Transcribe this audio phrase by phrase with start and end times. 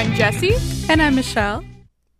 [0.00, 0.54] I'm Jesse.
[0.90, 1.62] And I'm Michelle.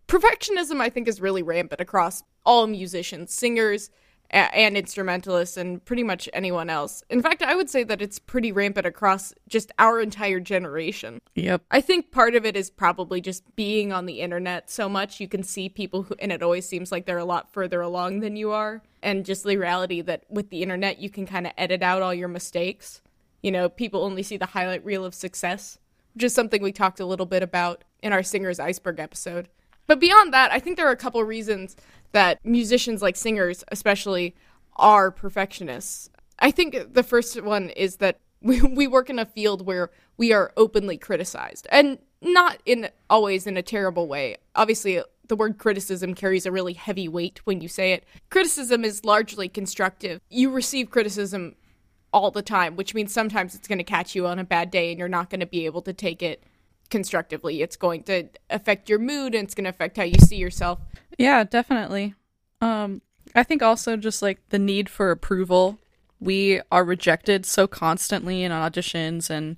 [0.06, 3.88] Perfectionism, I think, is really rampant across all musicians, singers,
[4.30, 7.02] a- and instrumentalists, and pretty much anyone else.
[7.09, 11.23] In fact, I would say that it's pretty rampant across just our entire generation.
[11.37, 11.62] Yep.
[11.70, 15.19] I think part of it is probably just being on the internet so much.
[15.19, 18.20] You can see people who, and it always seems like they're a lot further along
[18.20, 18.83] than you are.
[19.02, 22.12] And just the reality that with the internet, you can kind of edit out all
[22.12, 23.01] your mistakes.
[23.42, 25.78] You know, people only see the highlight reel of success,
[26.14, 29.48] which is something we talked a little bit about in our Singer's Iceberg episode.
[29.87, 31.77] But beyond that, I think there are a couple reasons
[32.12, 34.34] that musicians, like singers especially,
[34.77, 36.10] are perfectionists.
[36.38, 40.32] I think the first one is that we, we work in a field where we
[40.32, 44.37] are openly criticized and not in always in a terrible way.
[44.54, 48.04] Obviously, the word criticism carries a really heavy weight when you say it.
[48.30, 50.20] Criticism is largely constructive.
[50.29, 51.54] You receive criticism
[52.12, 54.90] all the time, which means sometimes it's going to catch you on a bad day
[54.90, 56.43] and you're not going to be able to take it
[56.90, 57.62] constructively.
[57.62, 60.80] It's going to affect your mood and it's going to affect how you see yourself.
[61.18, 62.15] Yeah, definitely.
[62.60, 63.02] Um,
[63.35, 65.78] I think also just like the need for approval.
[66.19, 69.56] We are rejected so constantly in auditions and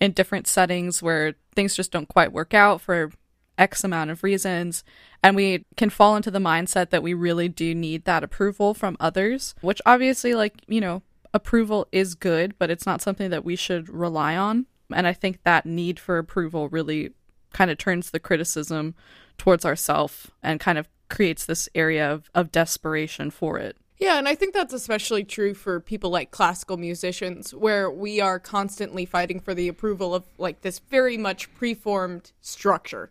[0.00, 3.10] in different settings where things just don't quite work out for
[3.58, 4.84] X amount of reasons.
[5.22, 8.96] And we can fall into the mindset that we really do need that approval from
[9.00, 11.02] others, which obviously, like, you know,
[11.34, 14.66] approval is good, but it's not something that we should rely on.
[14.94, 17.10] And I think that need for approval really
[17.52, 18.94] kind of turns the criticism
[19.36, 23.76] towards ourself and kind of creates this area of, of desperation for it.
[23.98, 28.40] Yeah, and I think that's especially true for people like classical musicians, where we are
[28.40, 33.10] constantly fighting for the approval of like this very much preformed structure.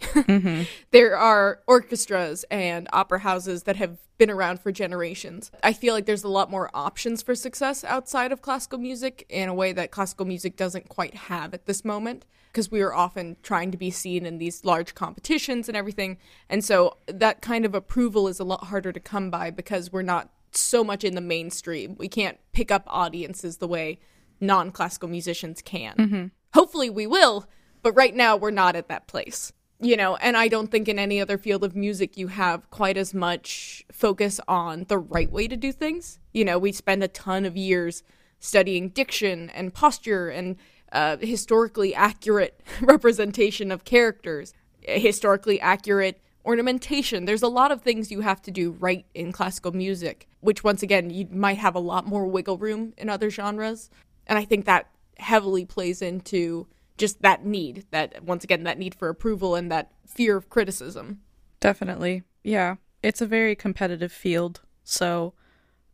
[0.00, 0.62] Mm-hmm.
[0.90, 5.50] There are orchestras and opera houses that have been around for generations.
[5.62, 9.48] I feel like there's a lot more options for success outside of classical music in
[9.48, 13.36] a way that classical music doesn't quite have at this moment because we are often
[13.42, 16.16] trying to be seen in these large competitions and everything.
[16.48, 20.02] And so that kind of approval is a lot harder to come by because we're
[20.02, 21.96] not so much in the mainstream.
[21.98, 23.98] We can't pick up audiences the way
[24.40, 25.96] non classical musicians can.
[25.96, 26.26] Mm-hmm.
[26.52, 27.48] Hopefully we will,
[27.82, 30.98] but right now we're not at that place you know, and I don't think in
[30.98, 35.48] any other field of music you have quite as much focus on the right way
[35.48, 36.18] to do things.
[36.32, 38.02] You know, we spend a ton of years
[38.38, 40.56] studying diction and posture and
[40.92, 47.24] uh, historically accurate representation of characters, historically accurate ornamentation.
[47.24, 50.82] There's a lot of things you have to do right in classical music, which once
[50.82, 53.90] again, you might have a lot more wiggle room in other genres.
[54.26, 56.66] And I think that heavily plays into
[56.96, 61.20] just that need that once again that need for approval and that fear of criticism.
[61.60, 62.22] Definitely.
[62.42, 62.76] Yeah.
[63.02, 64.60] It's a very competitive field.
[64.84, 65.34] So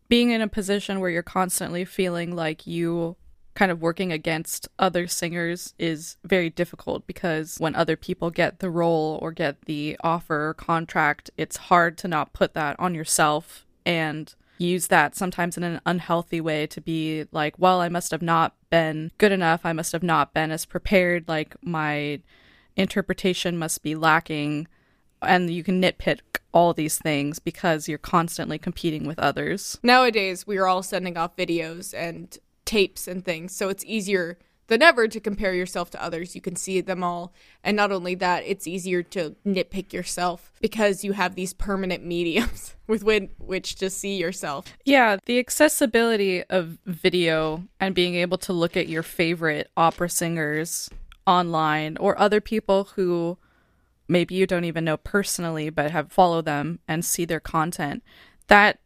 [0.09, 3.17] being in a position where you're constantly feeling like you
[3.55, 8.71] kind of working against other singers is very difficult because when other people get the
[8.71, 13.67] role or get the offer or contract it's hard to not put that on yourself.
[13.85, 18.23] And use that sometimes in an unhealthy way to be like, well, I must have
[18.23, 19.63] not been good enough.
[19.65, 21.29] I must have not been as prepared.
[21.29, 22.21] Like, my
[22.77, 24.69] interpretation must be lacking.
[25.23, 26.21] And you can nitpick
[26.53, 29.79] all these things because you're constantly competing with others.
[29.83, 34.39] Nowadays, we are all sending off videos and tapes and things, so it's easier
[34.71, 36.37] than ever to compare yourself to others.
[36.37, 37.35] You can see them all.
[37.65, 42.77] And not only that, it's easier to nitpick yourself because you have these permanent mediums
[42.87, 43.03] with
[43.39, 44.73] which to see yourself.
[44.85, 50.89] Yeah, the accessibility of video and being able to look at your favorite opera singers
[51.27, 53.39] online or other people who
[54.07, 58.05] maybe you don't even know personally but have followed them and see their content.
[58.47, 58.79] That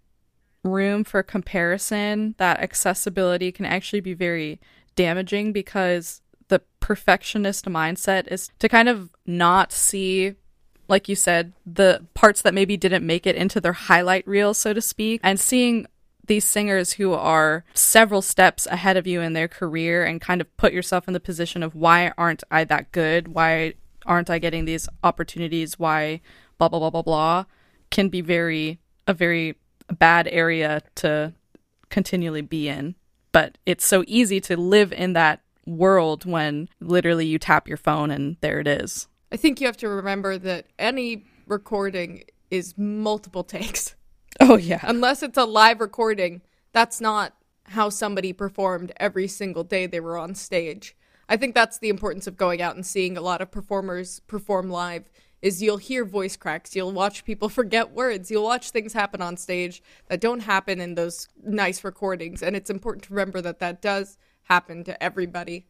[0.62, 4.58] room for comparison, that accessibility can actually be very
[4.94, 10.34] damaging because the perfectionist mindset is to kind of not see
[10.86, 14.72] like you said the parts that maybe didn't make it into their highlight reel so
[14.72, 15.86] to speak and seeing
[16.26, 20.56] these singers who are several steps ahead of you in their career and kind of
[20.56, 23.28] put yourself in the position of why aren't I that good?
[23.28, 23.74] Why
[24.06, 25.78] aren't I getting these opportunities?
[25.78, 26.20] Why
[26.58, 27.44] blah blah blah blah blah
[27.90, 29.56] can be very a very
[29.98, 31.34] bad area to
[31.90, 32.94] continually be in
[33.34, 38.12] but it's so easy to live in that world when literally you tap your phone
[38.12, 39.08] and there it is.
[39.32, 42.22] I think you have to remember that any recording
[42.52, 43.96] is multiple takes.
[44.40, 44.78] Oh, yeah.
[44.84, 46.42] Unless it's a live recording,
[46.72, 47.34] that's not
[47.64, 50.96] how somebody performed every single day they were on stage.
[51.28, 54.70] I think that's the importance of going out and seeing a lot of performers perform
[54.70, 55.10] live
[55.44, 59.36] is you'll hear voice cracks, you'll watch people forget words, you'll watch things happen on
[59.36, 63.82] stage that don't happen in those nice recordings, and it's important to remember that that
[63.82, 65.66] does happen to everybody.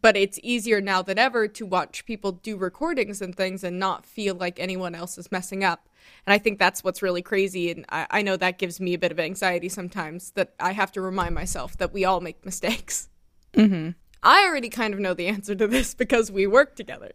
[0.00, 4.06] but it's easier now than ever to watch people do recordings and things and not
[4.06, 5.88] feel like anyone else is messing up.
[6.26, 7.70] And I think that's what's really crazy.
[7.70, 10.92] And I, I know that gives me a bit of anxiety sometimes that I have
[10.92, 13.10] to remind myself that we all make mistakes.
[13.54, 13.90] Mm-hmm.
[14.22, 17.12] I already kind of know the answer to this because we work together.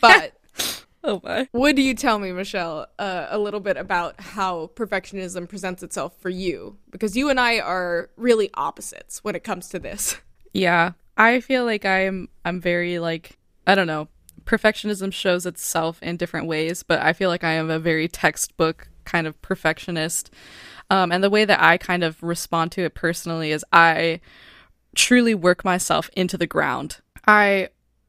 [0.00, 0.32] But
[1.08, 1.48] Oh my.
[1.52, 6.30] would you tell me, Michelle, uh, a little bit about how perfectionism presents itself for
[6.30, 6.78] you?
[6.90, 10.16] Because you and I are really opposites when it comes to this.
[10.52, 10.92] Yeah.
[11.18, 13.36] I feel like I'm I'm very like
[13.66, 14.08] I don't know.
[14.46, 18.88] Perfectionism shows itself in different ways, but I feel like I am a very textbook
[19.04, 20.30] kind of perfectionist.
[20.88, 24.20] Um, and the way that I kind of respond to it personally is I
[24.94, 26.98] truly work myself into the ground.
[27.26, 27.68] I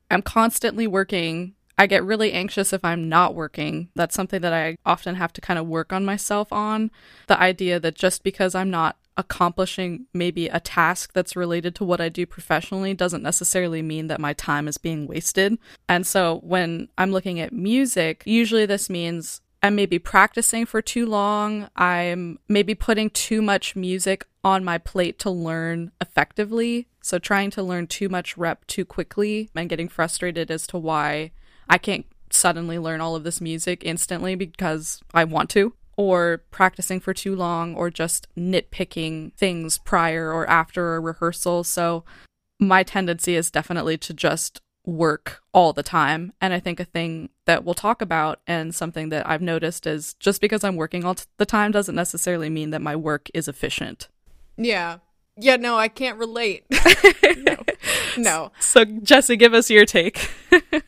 [0.09, 1.53] am constantly working.
[1.77, 3.89] I get really anxious if I'm not working.
[3.95, 6.91] That's something that I often have to kind of work on myself on.
[7.27, 11.99] The idea that just because I'm not accomplishing maybe a task that's related to what
[11.99, 15.57] I do professionally doesn't necessarily mean that my time is being wasted.
[15.89, 21.07] And so when I'm looking at music, usually this means I'm maybe practicing for too
[21.07, 21.67] long.
[21.75, 26.87] I'm maybe putting too much music on my plate to learn effectively.
[27.01, 31.31] So trying to learn too much rep too quickly and getting frustrated as to why
[31.69, 35.73] I can't suddenly learn all of this music instantly because I want to.
[35.95, 41.63] Or practicing for too long, or just nitpicking things prior or after a rehearsal.
[41.63, 42.03] So,
[42.59, 46.33] my tendency is definitely to just work all the time.
[46.39, 50.13] And I think a thing that we'll talk about and something that I've noticed is
[50.15, 53.47] just because I'm working all t- the time doesn't necessarily mean that my work is
[53.47, 54.07] efficient.
[54.55, 54.99] Yeah.
[55.35, 56.65] Yeah, no, I can't relate.
[57.37, 57.57] no.
[58.17, 58.51] No.
[58.59, 60.31] So, Jesse, give us your take.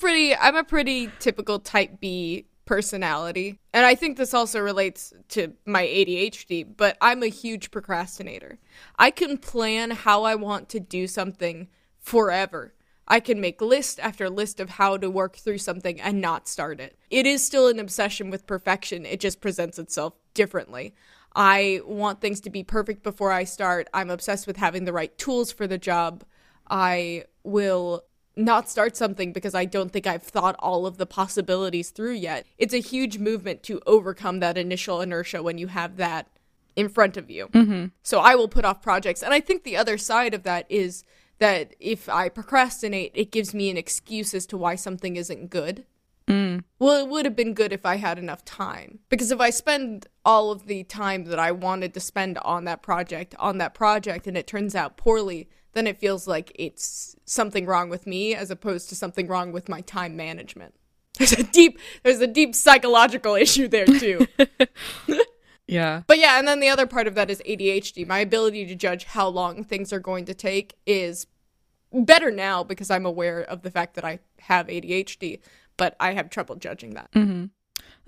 [0.00, 3.58] Pretty I'm a pretty typical type B personality.
[3.72, 8.58] And I think this also relates to my ADHD, but I'm a huge procrastinator.
[8.98, 11.68] I can plan how I want to do something
[11.98, 12.74] forever.
[13.08, 16.78] I can make list after list of how to work through something and not start
[16.78, 16.98] it.
[17.10, 19.06] It is still an obsession with perfection.
[19.06, 20.94] It just presents itself differently.
[21.34, 23.88] I want things to be perfect before I start.
[23.94, 26.22] I'm obsessed with having the right tools for the job.
[26.70, 28.02] I will
[28.38, 32.46] not start something because I don't think I've thought all of the possibilities through yet.
[32.56, 36.28] It's a huge movement to overcome that initial inertia when you have that
[36.76, 37.48] in front of you.
[37.48, 37.86] Mm-hmm.
[38.02, 39.22] So I will put off projects.
[39.22, 41.04] And I think the other side of that is
[41.38, 45.84] that if I procrastinate, it gives me an excuse as to why something isn't good.
[46.28, 46.62] Mm.
[46.78, 49.00] Well, it would have been good if I had enough time.
[49.08, 52.82] Because if I spend all of the time that I wanted to spend on that
[52.82, 57.64] project on that project and it turns out poorly, then it feels like it's something
[57.64, 60.74] wrong with me as opposed to something wrong with my time management.
[61.18, 64.26] There's a deep there's a deep psychological issue there too.
[65.68, 66.02] Yeah.
[66.06, 68.06] But yeah, and then the other part of that is ADHD.
[68.06, 71.26] My ability to judge how long things are going to take is
[71.92, 75.40] better now because I'm aware of the fact that I have ADHD,
[75.76, 77.12] but I have trouble judging that.
[77.12, 77.46] Mm-hmm.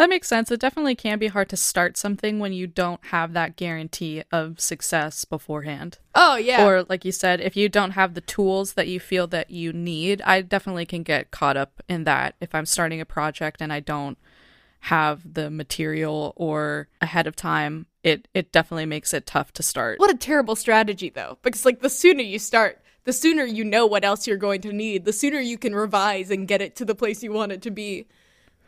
[0.01, 0.51] That makes sense.
[0.51, 4.59] It definitely can be hard to start something when you don't have that guarantee of
[4.59, 5.99] success beforehand.
[6.15, 6.65] Oh, yeah.
[6.65, 9.75] Or, like you said, if you don't have the tools that you feel that you
[9.75, 13.71] need, I definitely can get caught up in that if I'm starting a project and
[13.71, 14.17] I don't
[14.85, 17.85] have the material or ahead of time.
[18.03, 19.99] It it definitely makes it tough to start.
[19.99, 21.37] what a terrible strategy though.
[21.43, 24.73] Because like the sooner you start, the sooner you know what else you're going to
[24.73, 27.61] need, the sooner you can revise and get it to the place you want it
[27.61, 28.07] to be.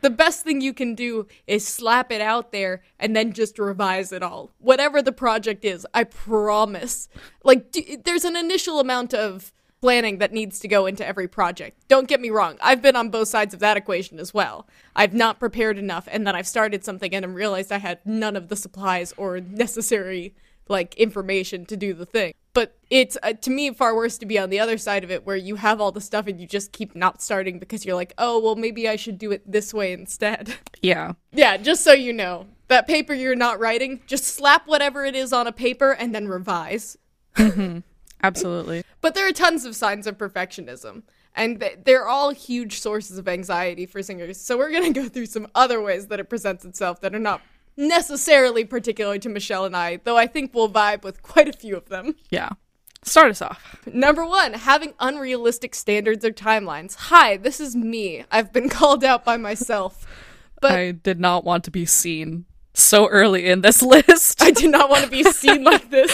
[0.03, 4.11] The best thing you can do is slap it out there and then just revise
[4.11, 4.51] it all.
[4.59, 7.07] Whatever the project is, I promise.
[7.45, 11.87] Like, there's an initial amount of planning that needs to go into every project.
[11.87, 14.67] Don't get me wrong, I've been on both sides of that equation as well.
[14.93, 18.35] I've not prepared enough, and then I've started something and I realized I had none
[18.35, 20.35] of the supplies or necessary
[20.67, 22.33] like information to do the thing.
[22.53, 25.25] But it's uh, to me far worse to be on the other side of it
[25.25, 28.13] where you have all the stuff and you just keep not starting because you're like,
[28.17, 31.13] "Oh, well maybe I should do it this way instead." Yeah.
[31.31, 32.45] yeah, just so you know.
[32.67, 36.27] That paper you're not writing, just slap whatever it is on a paper and then
[36.27, 36.97] revise.
[38.21, 38.83] Absolutely.
[38.99, 41.03] But there are tons of signs of perfectionism,
[41.35, 44.39] and th- they're all huge sources of anxiety for singers.
[44.39, 47.19] So we're going to go through some other ways that it presents itself that are
[47.19, 47.41] not
[47.75, 51.75] necessarily particular to Michelle and I, though I think we'll vibe with quite a few
[51.75, 52.15] of them.
[52.29, 52.49] Yeah.
[53.03, 53.79] Start us off.
[53.85, 56.95] Number one, having unrealistic standards or timelines.
[56.95, 58.23] Hi, this is me.
[58.31, 60.07] I've been called out by myself.
[60.61, 64.41] But I did not want to be seen so early in this list.
[64.41, 66.11] I did not want to be seen like this.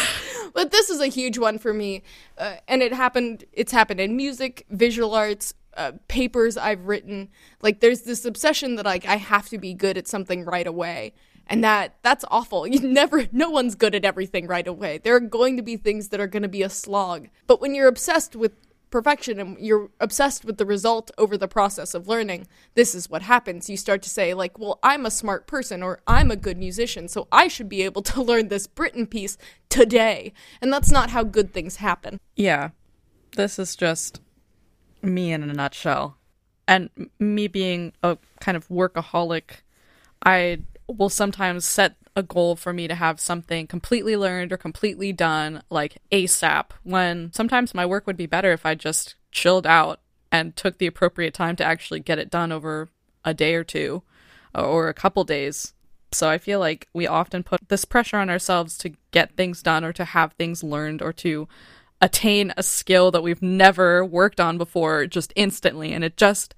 [0.54, 2.02] But this is a huge one for me,
[2.38, 3.46] uh, and it happened.
[3.54, 7.30] It's happened in music, visual arts, uh, papers I've written.
[7.62, 11.14] Like, there's this obsession that like I have to be good at something right away,
[11.50, 12.68] and that that's awful.
[12.70, 15.00] You never, no one's good at everything right away.
[15.00, 17.28] There are going to be things that are going to be a slog.
[17.48, 18.52] But when you're obsessed with
[18.90, 23.24] perfection and you're obsessed with the result over the process of learning, this is what
[23.24, 23.70] happens.
[23.70, 27.08] You start to say, like, well, I'm a smart person or I'm a good musician,
[27.08, 29.38] so I should be able to learn this Britten piece
[29.70, 30.34] today.
[30.62, 32.20] And that's not how good things happen.
[32.36, 32.70] Yeah.
[33.36, 34.22] This is just
[35.02, 36.18] me in a nutshell.
[36.68, 36.90] And
[37.20, 39.62] me being a kind of workaholic,
[40.24, 40.60] I
[40.98, 45.64] will sometimes set a goal for me to have something completely learned or completely done
[45.70, 50.56] like ASAP when sometimes my work would be better if I just chilled out and
[50.56, 52.90] took the appropriate time to actually get it done over
[53.24, 54.04] a day or two
[54.56, 55.74] uh, or a couple days.
[56.12, 59.84] So I feel like we often put this pressure on ourselves to get things done
[59.84, 61.48] or to have things learned or to
[62.02, 66.56] attain a skill that we've never worked on before just instantly and it just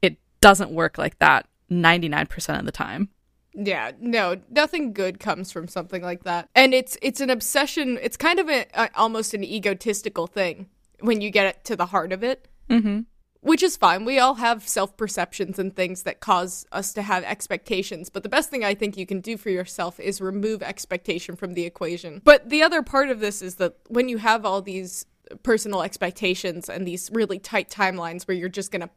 [0.00, 3.10] it doesn't work like that 99% of the time.
[3.60, 6.48] Yeah, no, nothing good comes from something like that.
[6.54, 7.98] And it's it's an obsession.
[8.00, 10.68] It's kind of a, a almost an egotistical thing
[11.00, 12.46] when you get it to the heart of it.
[12.70, 13.00] Mm-hmm.
[13.40, 14.04] Which is fine.
[14.04, 18.10] We all have self perceptions and things that cause us to have expectations.
[18.10, 21.54] But the best thing I think you can do for yourself is remove expectation from
[21.54, 22.20] the equation.
[22.24, 25.06] But the other part of this is that when you have all these
[25.42, 28.90] personal expectations and these really tight timelines where you're just going to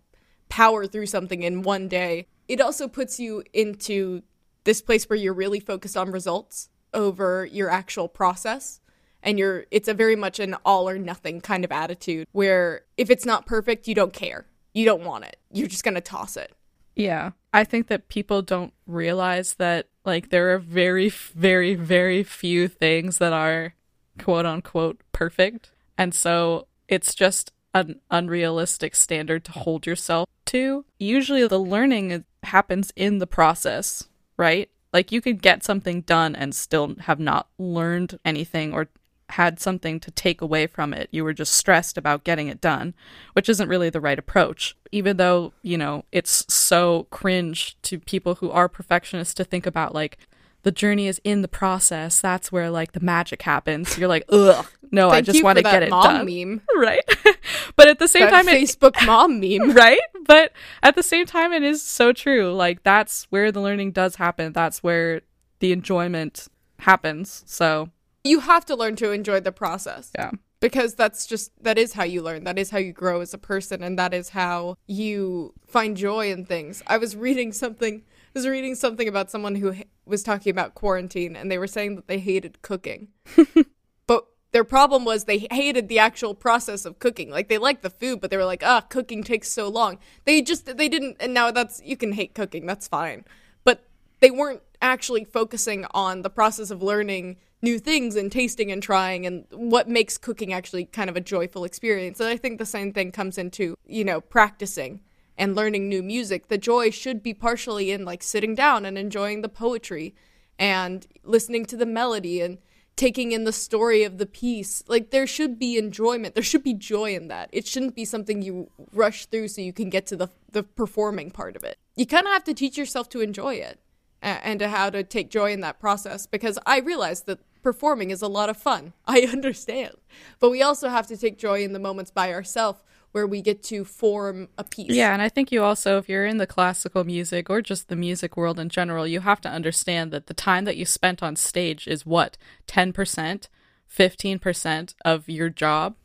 [0.49, 4.21] power through something in one day, it also puts you into
[4.63, 8.79] this place where you're really focused on results over your actual process.
[9.23, 13.09] And you're it's a very much an all or nothing kind of attitude where if
[13.09, 14.45] it's not perfect you don't care.
[14.73, 15.37] You don't want it.
[15.51, 16.53] You're just going to toss it.
[16.95, 17.31] Yeah.
[17.53, 23.19] I think that people don't realize that like there are very very very few things
[23.19, 23.75] that are
[24.17, 25.71] quote unquote perfect.
[25.97, 30.83] And so it's just an unrealistic standard to hold yourself to.
[30.97, 34.07] Usually the learning happens in the process
[34.41, 34.71] right?
[34.91, 38.87] Like you could get something done and still have not learned anything or
[39.29, 41.09] had something to take away from it.
[41.11, 42.95] You were just stressed about getting it done,
[43.33, 44.75] which isn't really the right approach.
[44.91, 49.93] Even though, you know, it's so cringe to people who are perfectionists to think about
[49.93, 50.17] like
[50.63, 52.21] the journey is in the process.
[52.21, 53.97] That's where like the magic happens.
[53.97, 56.25] You're like, ugh, no, I just want to get it done.
[56.25, 56.61] Meme.
[56.75, 57.03] Right.
[57.75, 59.71] but at the same that time, Facebook it, mom meme.
[59.75, 59.99] Right.
[60.25, 60.51] But
[60.81, 62.53] at the same time, it is so true.
[62.53, 64.53] Like that's where the learning does happen.
[64.53, 65.21] That's where
[65.59, 66.47] the enjoyment
[66.79, 67.43] happens.
[67.45, 67.89] So
[68.23, 70.11] you have to learn to enjoy the process.
[70.15, 70.31] Yeah.
[70.59, 72.43] Because that's just that is how you learn.
[72.43, 76.31] That is how you grow as a person and that is how you find joy
[76.31, 76.83] in things.
[76.85, 78.03] I was reading something
[78.33, 82.07] was reading something about someone who was talking about quarantine and they were saying that
[82.07, 83.09] they hated cooking.
[84.07, 87.29] but their problem was they hated the actual process of cooking.
[87.29, 90.41] Like they liked the food, but they were like, "Ah, cooking takes so long." They
[90.41, 93.25] just they didn't and now that's you can hate cooking, that's fine.
[93.63, 93.83] But
[94.19, 99.25] they weren't actually focusing on the process of learning new things and tasting and trying
[99.25, 102.19] and what makes cooking actually kind of a joyful experience.
[102.19, 105.01] And I think the same thing comes into, you know, practicing
[105.37, 109.41] and learning new music, the joy should be partially in like sitting down and enjoying
[109.41, 110.15] the poetry
[110.59, 112.59] and listening to the melody and
[112.95, 114.83] taking in the story of the piece.
[114.87, 116.35] Like there should be enjoyment.
[116.35, 117.49] There should be joy in that.
[117.51, 121.31] It shouldn't be something you rush through so you can get to the the performing
[121.31, 121.77] part of it.
[121.95, 123.79] You kind of have to teach yourself to enjoy it
[124.21, 128.21] and to how to take joy in that process because I realize that performing is
[128.21, 128.93] a lot of fun.
[129.07, 129.95] I understand.
[130.39, 133.61] But we also have to take joy in the moments by ourselves where we get
[133.63, 134.91] to form a piece.
[134.91, 137.95] Yeah, and I think you also, if you're in the classical music or just the
[137.95, 141.35] music world in general, you have to understand that the time that you spent on
[141.35, 142.37] stage is what?
[142.67, 143.47] 10%,
[143.93, 145.95] 15% of your job,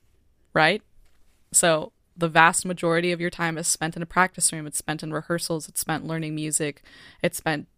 [0.52, 0.82] right?
[1.52, 5.02] So the vast majority of your time is spent in a practice room, it's spent
[5.02, 6.82] in rehearsals, it's spent learning music,
[7.22, 7.68] it's spent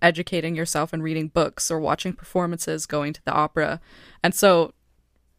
[0.00, 3.80] educating yourself and reading books or watching performances, going to the opera.
[4.22, 4.72] And so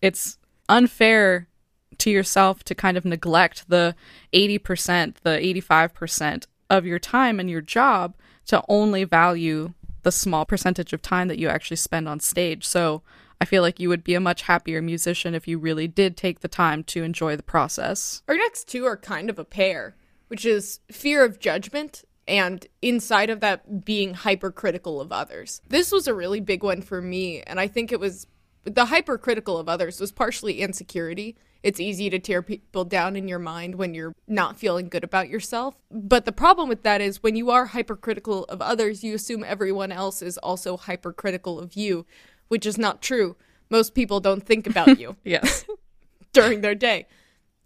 [0.02, 0.38] it's
[0.68, 1.49] unfair
[1.98, 3.96] to yourself to kind of neglect the
[4.34, 5.32] 80%, the
[5.62, 8.16] 85% of your time and your job
[8.46, 12.66] to only value the small percentage of time that you actually spend on stage.
[12.66, 13.02] So
[13.42, 16.40] I feel like you would be a much happier musician if you really did take
[16.40, 18.22] the time to enjoy the process.
[18.28, 19.96] Our next two are kind of a pair,
[20.28, 25.62] which is fear of judgment and inside of that being hypercritical of others.
[25.68, 28.28] This was a really big one for me, and I think it was
[28.70, 33.40] the hypercritical of others was partially insecurity it's easy to tear people down in your
[33.40, 35.76] mind when you're not feeling good about yourself.
[35.92, 39.92] But the problem with that is when you are hypercritical of others, you assume everyone
[39.92, 42.06] else is also hypercritical of you,
[42.48, 43.36] which is not true.
[43.70, 45.18] Most people don't think about you.
[45.24, 45.66] yes.
[46.34, 47.08] during their day.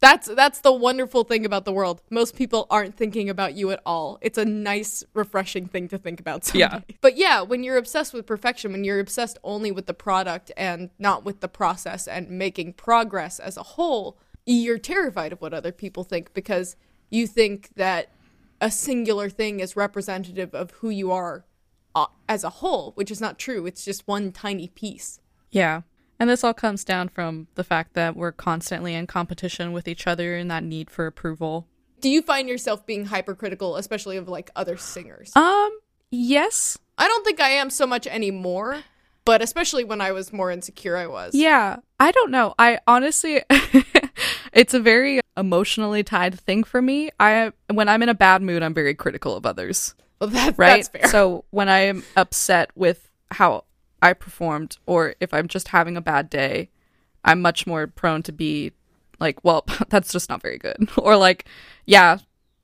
[0.03, 2.01] That's that's the wonderful thing about the world.
[2.09, 4.19] Most people aren't thinking about you at all.
[4.21, 6.43] It's a nice, refreshing thing to think about.
[6.43, 6.59] Someday.
[6.59, 6.79] Yeah.
[6.99, 10.89] But yeah, when you're obsessed with perfection, when you're obsessed only with the product and
[10.99, 15.71] not with the process and making progress as a whole, you're terrified of what other
[15.71, 16.75] people think because
[17.09, 18.09] you think that
[18.59, 21.45] a singular thing is representative of who you are
[21.95, 23.65] uh, as a whole, which is not true.
[23.65, 25.21] It's just one tiny piece.
[25.49, 25.83] Yeah.
[26.19, 30.07] And this all comes down from the fact that we're constantly in competition with each
[30.07, 31.67] other and that need for approval.
[32.01, 35.31] Do you find yourself being hypercritical, especially of like other singers?
[35.35, 35.71] Um,
[36.11, 36.77] yes.
[36.97, 38.83] I don't think I am so much anymore,
[39.25, 41.33] but especially when I was more insecure, I was.
[41.33, 41.77] Yeah.
[41.99, 42.53] I don't know.
[42.59, 43.41] I honestly
[44.53, 47.09] it's a very emotionally tied thing for me.
[47.19, 49.95] I when I'm in a bad mood, I'm very critical of others.
[50.19, 50.75] Well, that, Right?
[50.77, 51.07] that's fair.
[51.07, 53.63] So when I am upset with how
[54.03, 56.69] I performed or if I'm just having a bad day,
[57.23, 58.73] I'm much more prone to be
[59.19, 60.89] like, well, that's just not very good.
[60.97, 61.45] or like,
[61.85, 62.17] yeah,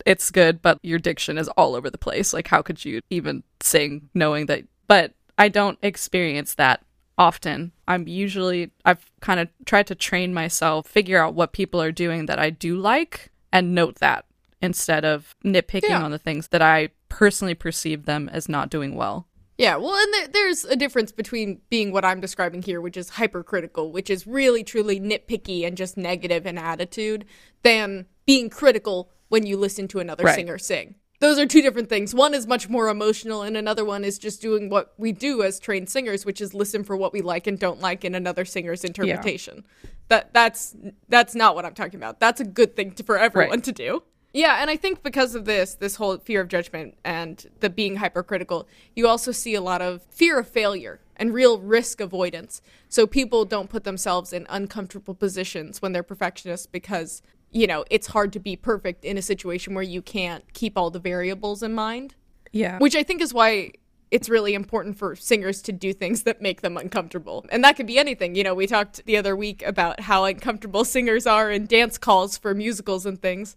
[0.05, 2.33] it's good, but your diction is all over the place.
[2.33, 4.63] Like, how could you even sing knowing that?
[4.87, 6.83] But I don't experience that
[7.17, 7.71] often.
[7.87, 12.25] I'm usually, I've kind of tried to train myself, figure out what people are doing
[12.27, 14.25] that I do like, and note that
[14.61, 16.03] instead of nitpicking Yeah.
[16.03, 19.27] on the things that I personally perceive them as not doing well.
[19.59, 23.09] Yeah, well, and there, there's a difference between being what I'm describing here, which is
[23.09, 27.25] hypercritical, which is really truly nitpicky and just negative in attitude,
[27.61, 30.35] than being critical when you listen to another Right.
[30.35, 30.95] singer sing.
[31.19, 32.15] Those are two different things.
[32.15, 35.59] One is much more emotional, and another one is just doing what we do as
[35.59, 38.85] trained singers, which is listen for what we like and don't like in another singer's
[38.85, 39.65] interpretation.
[40.07, 40.73] That that's
[41.09, 42.21] that's not what I'm talking about.
[42.21, 43.63] That's a good thing to, for everyone Right.
[43.65, 44.03] to do.
[44.33, 47.95] Yeah, and I think because of this, this whole fear of judgment and the being
[47.95, 52.61] hypercritical, you also see a lot of fear of failure and real risk avoidance.
[52.89, 57.21] So people don't put themselves in uncomfortable positions when they're perfectionists because,
[57.51, 60.91] you know, it's hard to be perfect in a situation where you can't keep all
[60.91, 62.15] the variables in mind.
[62.51, 62.77] Yeah.
[62.77, 63.73] Which I think is why
[64.11, 67.45] it's really important for singers to do things that make them uncomfortable.
[67.51, 68.35] And that could be anything.
[68.35, 72.37] You know, we talked the other week about how uncomfortable singers are in dance calls
[72.37, 73.55] for musicals and things.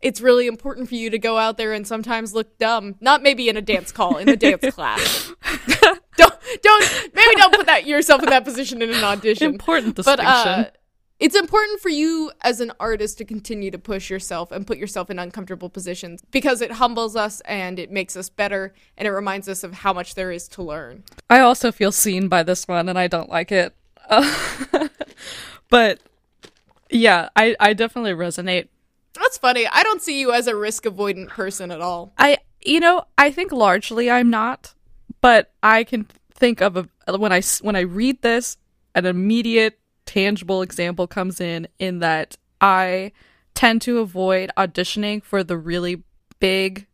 [0.00, 2.96] It's really important for you to go out there and sometimes look dumb.
[3.00, 5.32] Not maybe in a dance call, in a dance class.
[6.16, 9.52] don't don't maybe don't put that yourself in that position in an audition.
[9.52, 10.72] Important But uh, distinction.
[11.18, 15.10] it's important for you as an artist to continue to push yourself and put yourself
[15.10, 19.48] in uncomfortable positions because it humbles us and it makes us better and it reminds
[19.48, 21.02] us of how much there is to learn.
[21.28, 23.74] I also feel seen by this one and I don't like it.
[25.68, 26.00] but
[26.90, 28.68] yeah, I, I definitely resonate.
[29.16, 29.66] That's funny.
[29.66, 32.12] I don't see you as a risk avoidant person at all.
[32.18, 34.74] I you know, I think largely I'm not,
[35.20, 38.56] but I can think of a when I when I read this
[38.94, 43.12] an immediate tangible example comes in in that I
[43.54, 46.02] tend to avoid auditioning for the really
[46.38, 46.86] big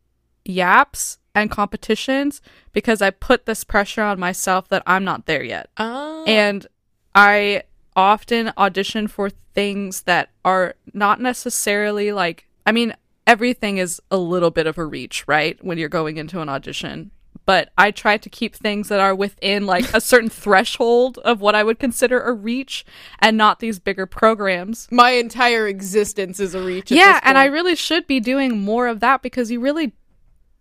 [0.47, 2.41] YAPs and competitions
[2.73, 5.71] because I put this pressure on myself that I'm not there yet.
[5.77, 6.25] Oh.
[6.27, 6.67] and
[7.15, 7.65] I
[7.97, 12.95] often audition for things that are not necessarily like I mean
[13.27, 15.63] everything is a little bit of a reach, right?
[15.65, 17.11] When you're going into an audition.
[17.45, 21.55] But I try to keep things that are within like a certain threshold of what
[21.55, 22.85] I would consider a reach
[23.19, 24.87] and not these bigger programs.
[24.91, 26.91] My entire existence is a reach.
[26.91, 29.93] Yeah, and I really should be doing more of that because you really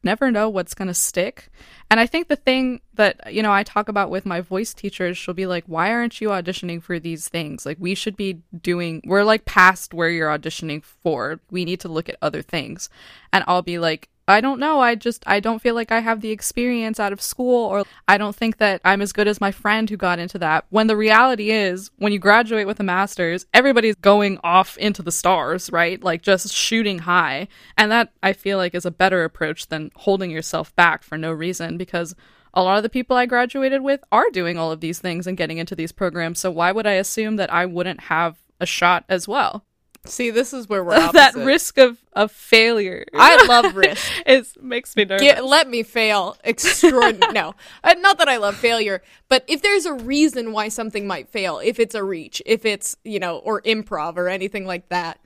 [0.03, 1.49] never know what's going to stick.
[1.89, 5.17] And I think the thing that, you know, I talk about with my voice teachers,
[5.17, 7.65] she'll be like, why aren't you auditioning for these things?
[7.65, 11.39] Like, we should be doing, we're like past where you're auditioning for.
[11.49, 12.89] We need to look at other things.
[13.33, 14.79] And I'll be like, I don't know.
[14.79, 18.17] I just, I don't feel like I have the experience out of school, or I
[18.17, 20.65] don't think that I'm as good as my friend who got into that.
[20.69, 25.11] When the reality is, when you graduate with a master's, everybody's going off into the
[25.11, 26.01] stars, right?
[26.01, 27.47] Like just shooting high.
[27.77, 31.31] And that I feel like is a better approach than holding yourself back for no
[31.31, 32.15] reason because
[32.53, 35.37] a lot of the people I graduated with are doing all of these things and
[35.37, 36.39] getting into these programs.
[36.39, 39.65] So why would I assume that I wouldn't have a shot as well?
[40.05, 41.13] See, this is where we're opposite.
[41.13, 43.05] that risk of, of failure.
[43.13, 44.11] I love risk.
[44.25, 45.21] it makes me nervous.
[45.21, 46.37] Get, let me fail.
[46.43, 47.33] Extraordinary.
[47.33, 51.29] no, Uh, not that I love failure, but if there's a reason why something might
[51.29, 55.19] fail, if it's a reach, if it's you know, or improv or anything like that,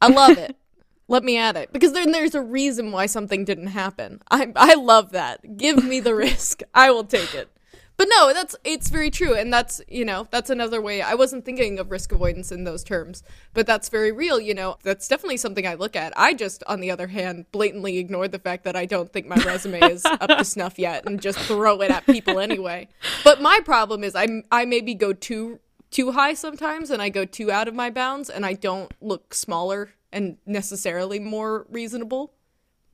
[0.00, 0.54] I love it.
[1.08, 4.20] let me at it because then there's a reason why something didn't happen.
[4.30, 5.56] I I love that.
[5.56, 6.62] Give me the risk.
[6.74, 7.48] I will take it.
[7.96, 11.00] But no, that's it's very true, and that's you know that's another way.
[11.00, 13.22] I wasn't thinking of risk avoidance in those terms,
[13.54, 14.38] but that's very real.
[14.38, 16.12] You know, that's definitely something I look at.
[16.16, 19.36] I just, on the other hand, blatantly ignore the fact that I don't think my
[19.36, 22.88] resume is up to snuff yet, and just throw it at people anyway.
[23.24, 27.24] But my problem is I I maybe go too too high sometimes, and I go
[27.24, 32.32] too out of my bounds, and I don't look smaller and necessarily more reasonable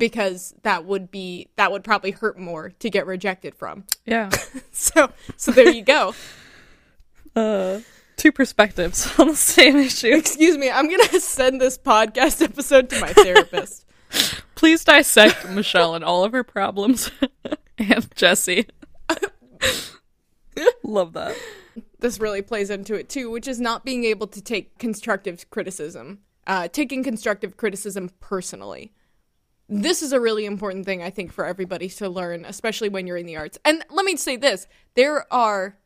[0.03, 3.85] because that would be that would probably hurt more to get rejected from.
[4.05, 4.31] yeah.
[4.73, 6.15] So so there you go.
[7.35, 7.81] Uh,
[8.19, 10.13] two perspectives on the same issue.
[10.15, 13.87] Excuse me, I'm gonna send this podcast episode to my therapist.
[14.55, 17.11] Please dissect Michelle and all of her problems.
[17.79, 18.67] and Jesse.
[20.83, 21.39] Love that.
[22.01, 26.19] This really plays into it too, which is not being able to take constructive criticism,
[26.47, 28.93] uh, taking constructive criticism personally.
[29.81, 33.17] This is a really important thing, I think, for everybody to learn, especially when you're
[33.17, 33.59] in the arts.
[33.65, 35.79] And let me say this there are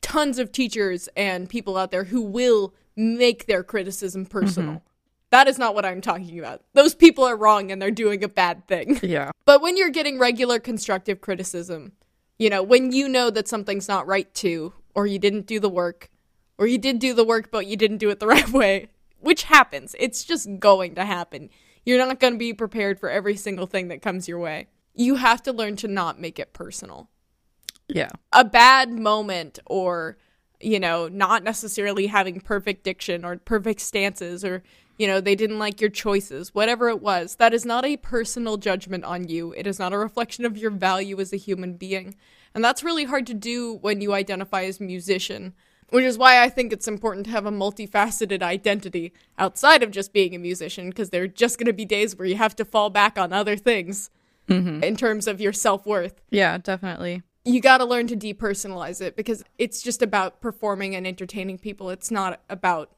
[0.00, 4.76] tons of teachers and people out there who will make their criticism personal.
[4.76, 4.84] Mm-hmm.
[5.30, 6.62] That is not what I'm talking about.
[6.72, 8.98] Those people are wrong and they're doing a bad thing.
[9.08, 9.30] Yeah.
[9.44, 11.92] But when you're getting regular constructive criticism,
[12.38, 15.68] you know, when you know that something's not right too, or you didn't do the
[15.68, 16.08] work,
[16.56, 18.88] or you did do the work but you didn't do it the right way,
[19.20, 19.94] which happens.
[19.98, 21.50] It's just going to happen.
[21.88, 24.66] You're not going to be prepared for every single thing that comes your way.
[24.94, 27.08] You have to learn to not make it personal.
[27.86, 28.10] Yeah.
[28.30, 30.18] A bad moment or
[30.60, 34.62] you know, not necessarily having perfect diction or perfect stances or
[34.98, 37.36] you know, they didn't like your choices, whatever it was.
[37.36, 39.54] That is not a personal judgment on you.
[39.56, 42.16] It is not a reflection of your value as a human being.
[42.54, 45.54] And that's really hard to do when you identify as musician,
[45.90, 50.12] which is why I think it's important to have a multifaceted identity outside of just
[50.12, 52.64] being a musician, because there are just going to be days where you have to
[52.64, 54.10] fall back on other things
[54.48, 54.82] mm-hmm.
[54.82, 56.20] in terms of your self worth.
[56.30, 57.22] Yeah, definitely.
[57.44, 61.88] You got to learn to depersonalize it because it's just about performing and entertaining people.
[61.90, 62.92] It's not about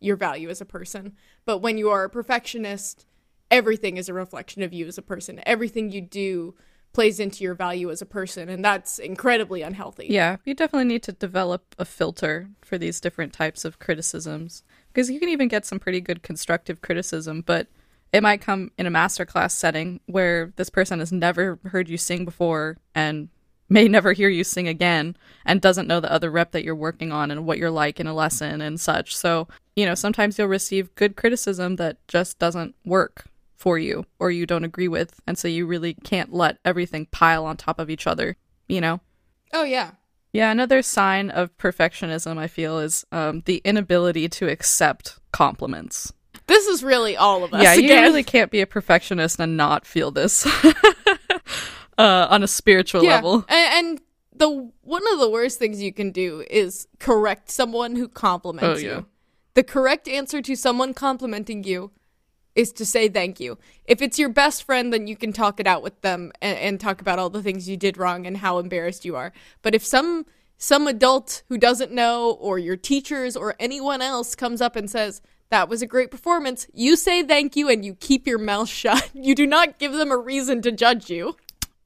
[0.00, 1.14] your value as a person.
[1.44, 3.04] But when you are a perfectionist,
[3.50, 5.42] everything is a reflection of you as a person.
[5.44, 6.54] Everything you do
[6.92, 10.06] plays into your value as a person, and that's incredibly unhealthy.
[10.08, 15.10] Yeah, you definitely need to develop a filter for these different types of criticisms because
[15.10, 17.68] you can even get some pretty good constructive criticism, but
[18.12, 22.24] it might come in a masterclass setting where this person has never heard you sing
[22.24, 23.28] before and
[23.68, 27.12] may never hear you sing again and doesn't know the other rep that you're working
[27.12, 29.16] on and what you're like in a lesson and such.
[29.16, 33.26] So, you know, sometimes you'll receive good criticism that just doesn't work
[33.60, 35.20] for you or you don't agree with.
[35.26, 38.36] And so you really can't let everything pile on top of each other,
[38.68, 39.00] you know?
[39.52, 39.92] Oh, yeah.
[40.32, 46.12] Yeah, another sign of perfectionism, I feel, is um, the inability to accept compliments.
[46.46, 47.62] This is really all of us.
[47.62, 48.02] yeah, you again.
[48.02, 50.46] really can't be a perfectionist and not feel this
[51.98, 53.16] uh, on a spiritual yeah.
[53.16, 53.44] level.
[53.48, 54.00] And, and
[54.34, 58.86] the one of the worst things you can do is correct someone who compliments Oh,
[58.86, 58.96] yeah.
[58.96, 59.06] you.
[59.54, 61.90] The correct answer to someone complimenting you
[62.54, 63.58] is to say thank you.
[63.84, 66.80] If it's your best friend, then you can talk it out with them and, and
[66.80, 69.32] talk about all the things you did wrong and how embarrassed you are.
[69.62, 70.26] But if some
[70.62, 75.22] some adult who doesn't know or your teachers or anyone else comes up and says
[75.48, 79.10] that was a great performance, you say thank you and you keep your mouth shut.
[79.14, 81.36] You do not give them a reason to judge you.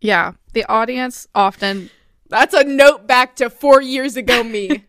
[0.00, 1.88] Yeah, the audience often,
[2.28, 4.84] That's a note back to 4 years ago me.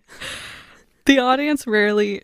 [1.06, 2.24] the audience rarely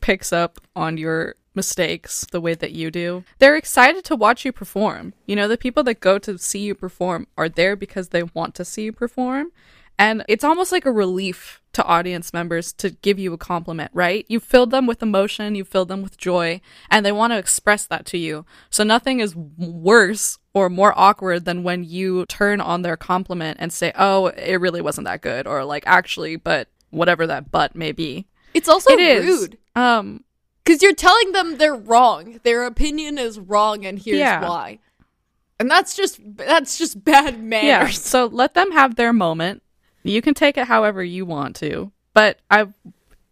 [0.00, 3.24] picks up on your mistakes the way that you do.
[3.38, 5.14] They're excited to watch you perform.
[5.26, 8.54] You know, the people that go to see you perform are there because they want
[8.56, 9.52] to see you perform.
[9.98, 14.24] And it's almost like a relief to audience members to give you a compliment, right?
[14.28, 16.60] You filled them with emotion, you filled them with joy,
[16.90, 18.44] and they want to express that to you.
[18.68, 23.72] So nothing is worse or more awkward than when you turn on their compliment and
[23.72, 27.92] say, oh, it really wasn't that good, or like, actually, but whatever that but may
[27.92, 28.26] be.
[28.54, 29.24] It's also It is.
[29.24, 29.58] rude.
[29.74, 30.24] Um,
[30.64, 32.40] Because you're telling them they're wrong.
[32.44, 34.48] Their opinion is wrong, and here's Yeah.
[34.48, 34.78] why.
[35.58, 37.40] And that's just that's just bad Yeah.
[37.40, 38.00] manners.
[38.00, 39.62] So let them have their moment.
[40.02, 41.92] You can take it however you want to.
[42.14, 42.68] But I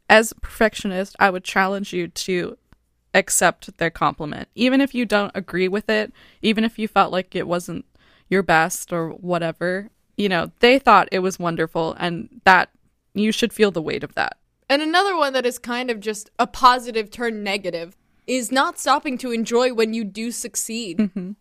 [0.09, 2.57] as a perfectionist, I would challenge you to
[3.14, 4.49] accept their compliment.
[4.55, 6.12] Even if you don't agree with it,
[6.43, 7.85] even if you felt like it wasn't
[8.29, 12.71] your best or whatever, you know, they thought it was wonderful and that
[13.14, 14.37] you should feel the weight of that.
[14.71, 17.97] And another one that is kind of just a positive turn negative
[18.29, 20.99] is not stopping to enjoy when you do succeed.
[20.99, 21.33] Mm-hmm.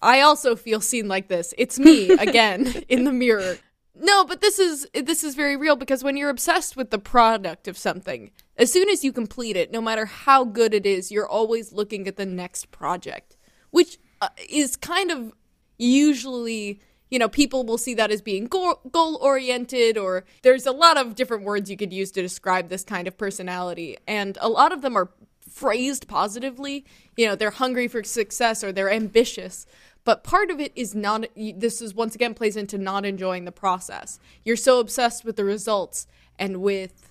[0.00, 1.52] I also feel seen like this.
[1.58, 3.58] It's me again in the mirror.
[3.94, 7.68] No, but this is this is very real because when you're obsessed with the product
[7.68, 11.28] of something, as soon as you complete it, no matter how good it is, you're
[11.28, 13.36] always looking at the next project,
[13.70, 15.34] which uh, is kind of
[15.76, 20.96] usually you know people will see that as being goal oriented or there's a lot
[20.96, 23.96] of different words you could use to describe this kind of personality.
[24.06, 25.10] And a lot of them are
[25.48, 26.84] phrased positively.
[27.16, 29.66] You know they're hungry for success or they're ambitious.
[30.04, 33.52] But part of it is not this is once again plays into not enjoying the
[33.52, 34.18] process.
[34.44, 36.06] You're so obsessed with the results
[36.38, 37.10] and with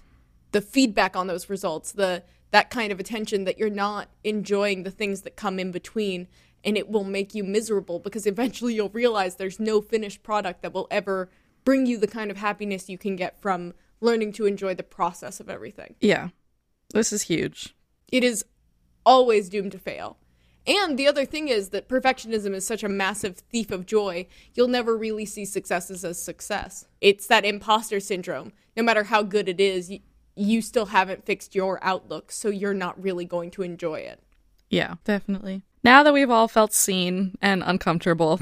[0.52, 4.92] the feedback on those results the that kind of attention that you're not enjoying the
[4.92, 6.28] things that come in between
[6.68, 10.74] and it will make you miserable because eventually you'll realize there's no finished product that
[10.74, 11.30] will ever
[11.64, 15.40] bring you the kind of happiness you can get from learning to enjoy the process
[15.40, 15.96] of everything.
[16.02, 16.30] Yeah.
[16.94, 17.74] This is huge.
[18.12, 18.44] It is
[19.06, 20.18] always doomed to fail.
[20.68, 24.68] And the other thing is that perfectionism is such a massive thief of joy, you'll
[24.68, 26.86] never really see successes as success.
[27.00, 28.52] It's that imposter syndrome.
[28.76, 30.00] No matter how good it is, you,
[30.36, 34.22] you still haven't fixed your outlook, so you're not really going to enjoy it.
[34.70, 35.64] Yeah, definitely.
[35.88, 38.42] Now that we've all felt seen and uncomfortable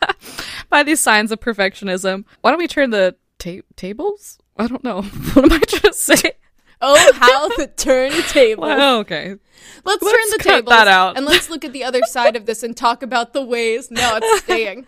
[0.70, 4.38] by these signs of perfectionism, why don't we turn the ta- tables?
[4.56, 5.02] I don't know.
[5.34, 6.32] what am I trying to say?
[6.80, 8.62] Oh, how the turntable.
[8.62, 9.36] Well, okay.
[9.84, 11.18] Let's, Let's turn the that out.
[11.18, 13.90] and let's look at the other side of this and talk about the ways.
[13.90, 14.86] No, it's staying.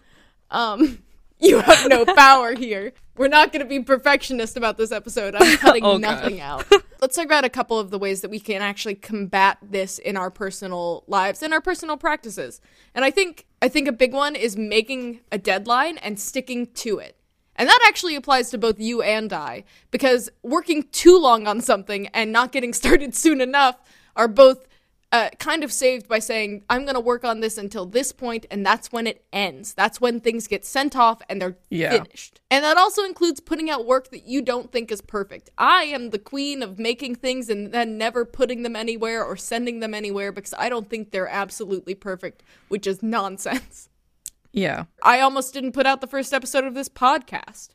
[0.51, 1.03] Um,
[1.39, 2.95] you have no power here.
[3.19, 5.35] We're not going to be perfectionist about this episode.
[5.35, 6.65] I'm cutting Oh, nothing out.
[7.05, 10.17] Let's talk about a couple of the ways that we can actually combat this in
[10.17, 12.63] our personal lives and our personal practices.
[12.95, 17.01] And I think I think a big one is making a deadline and sticking to
[17.01, 17.19] it.
[17.57, 22.07] And that actually applies to both you and I, because working too long on something
[22.15, 23.83] and not getting started soon enough
[24.17, 24.67] are both
[25.15, 28.47] uh, kind of saved by saying, I'm going to work on this until this point,
[28.51, 29.73] and that's when it ends.
[29.73, 32.03] That's when things get sent off and they're Yeah.
[32.03, 32.41] finished.
[32.51, 35.51] And that also includes putting out work that you don't think is perfect.
[35.57, 39.79] I am the queen of making things and then never putting them anywhere or sending
[39.79, 43.89] them anywhere because I don't think they're absolutely perfect, which is nonsense.
[44.53, 44.85] Yeah.
[45.03, 47.71] I almost didn't put out the first episode of this podcast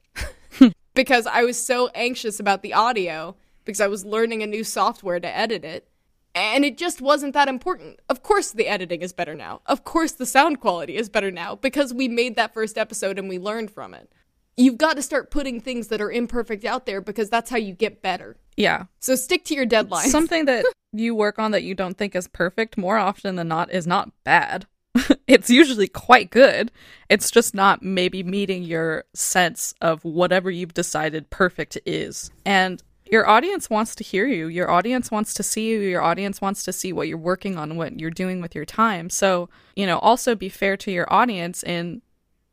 [0.94, 5.20] because I was so anxious about the audio because I was learning a new software
[5.20, 5.89] to edit it.
[6.36, 8.00] And it just wasn't that important.
[8.08, 9.62] Of course, the editing is better now.
[9.66, 13.28] Of course, the sound quality is better now because we made that first episode and
[13.28, 14.12] we learned from it.
[14.56, 17.74] You've got to start putting things that are imperfect out there because that's how you
[17.74, 18.36] get better.
[18.58, 18.86] Yeah.
[19.00, 20.08] So stick to your deadlines.
[20.08, 23.72] Something that you work on that you don't think is perfect more often than not
[23.72, 24.68] is not bad.
[25.28, 26.72] it's usually quite good.
[27.10, 32.32] It's just not maybe meeting your sense of whatever you've decided perfect is.
[32.46, 34.48] And your audience wants to hear you.
[34.48, 35.80] Your audience wants to see you.
[35.80, 39.10] Your audience wants to see what you're working on, what you're doing with your time.
[39.10, 42.02] So, you know, also be fair to your audience in,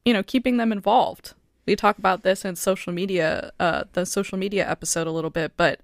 [0.05, 1.35] you know, keeping them involved.
[1.67, 5.53] We talk about this in social media, uh, the social media episode a little bit,
[5.57, 5.81] but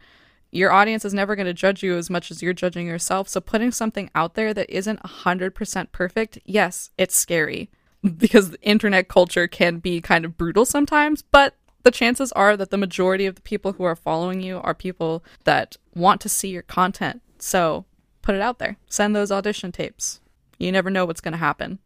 [0.52, 3.28] your audience is never going to judge you as much as you're judging yourself.
[3.28, 7.70] So putting something out there that isn't 100% perfect, yes, it's scary
[8.16, 12.78] because internet culture can be kind of brutal sometimes, but the chances are that the
[12.78, 16.62] majority of the people who are following you are people that want to see your
[16.62, 17.22] content.
[17.38, 17.84] So
[18.22, 18.76] put it out there.
[18.88, 20.20] Send those audition tapes.
[20.58, 21.78] You never know what's going to happen.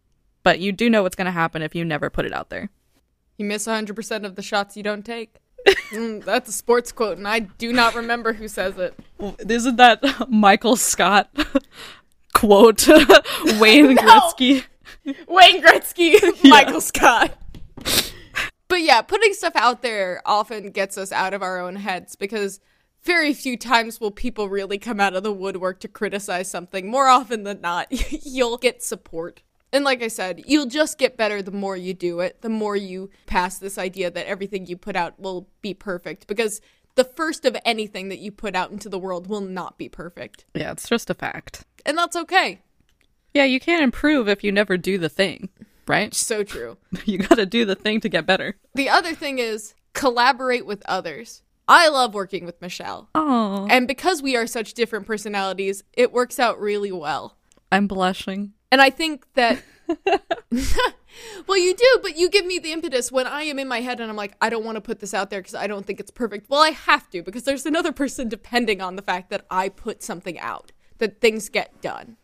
[0.42, 2.70] But you do know what's going to happen if you never put it out there.
[3.37, 5.37] You miss 100% of the shots you don't take.
[5.90, 8.94] Mm, that's a sports quote, and I do not remember who says it.
[9.48, 11.28] Isn't that Michael Scott
[12.35, 12.87] quote
[13.59, 14.64] Wayne Gretzky?
[15.28, 17.37] Wayne Gretzky, Michael Scott.
[18.68, 22.61] But yeah, putting stuff out there often gets us out of our own heads because
[23.05, 26.90] very few times will people really come out of the woodwork to criticize something.
[26.90, 27.87] More often than not,
[28.24, 29.42] you'll get support.
[29.72, 32.76] And like I said, you'll just get better the more you do it, the more
[32.76, 36.61] you pass this idea that everything you put out will be perfect because
[36.94, 40.44] the first of anything that you put out into the world will not be perfect.
[40.55, 41.64] Yeah, it's just a fact.
[41.85, 42.62] And that's okay.
[43.35, 45.50] Yeah, you can't improve if you never do the thing,
[45.87, 46.14] right?
[46.14, 46.79] So true.
[47.05, 48.57] You got to do the thing to get better.
[48.75, 51.42] The other thing is collaborate with others.
[51.68, 53.09] I love working with Michelle.
[53.14, 57.37] Oh, And because we are such different personalities, it works out really well.
[57.72, 58.53] I'm blushing.
[58.70, 59.62] And I think that
[61.46, 64.01] Well, you do, but you give me the impetus when I am in my head
[64.01, 66.01] and I'm like, I don't want to put this out there because I don't think
[66.01, 66.51] it's perfect.
[66.51, 70.03] Well, I have to because there's another person depending on the fact that I put
[70.03, 72.16] something out, that things get done.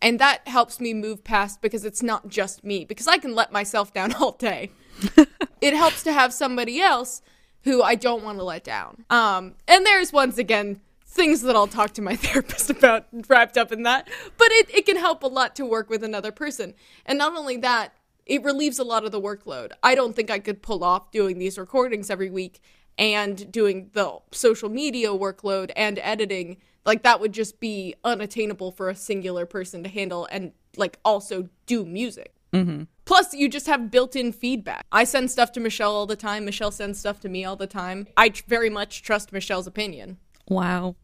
[0.00, 3.52] And that helps me move past because it's not just me, because I can let
[3.52, 4.70] myself down all day.
[5.60, 7.22] it helps to have somebody else
[7.62, 9.04] who I don't want to let down.
[9.10, 13.72] Um, and there's once again things that I'll talk to my therapist about wrapped up
[13.72, 16.74] in that, but it, it can help a lot to work with another person.
[17.04, 17.92] And not only that,
[18.24, 19.72] it relieves a lot of the workload.
[19.82, 22.60] I don't think I could pull off doing these recordings every week
[22.98, 26.58] and doing the social media workload and editing.
[26.88, 31.50] Like that would just be unattainable for a singular person to handle and like also
[31.66, 32.32] do music.
[32.54, 32.84] Mm-hmm.
[33.04, 34.86] Plus, you just have built in feedback.
[34.90, 36.46] I send stuff to Michelle all the time.
[36.46, 38.06] Michelle sends stuff to me all the time.
[38.16, 40.16] I tr- very much trust Michelle's opinion.
[40.48, 40.96] Wow,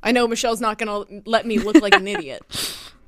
[0.00, 2.42] I know Michelle's not going to let me look like an idiot.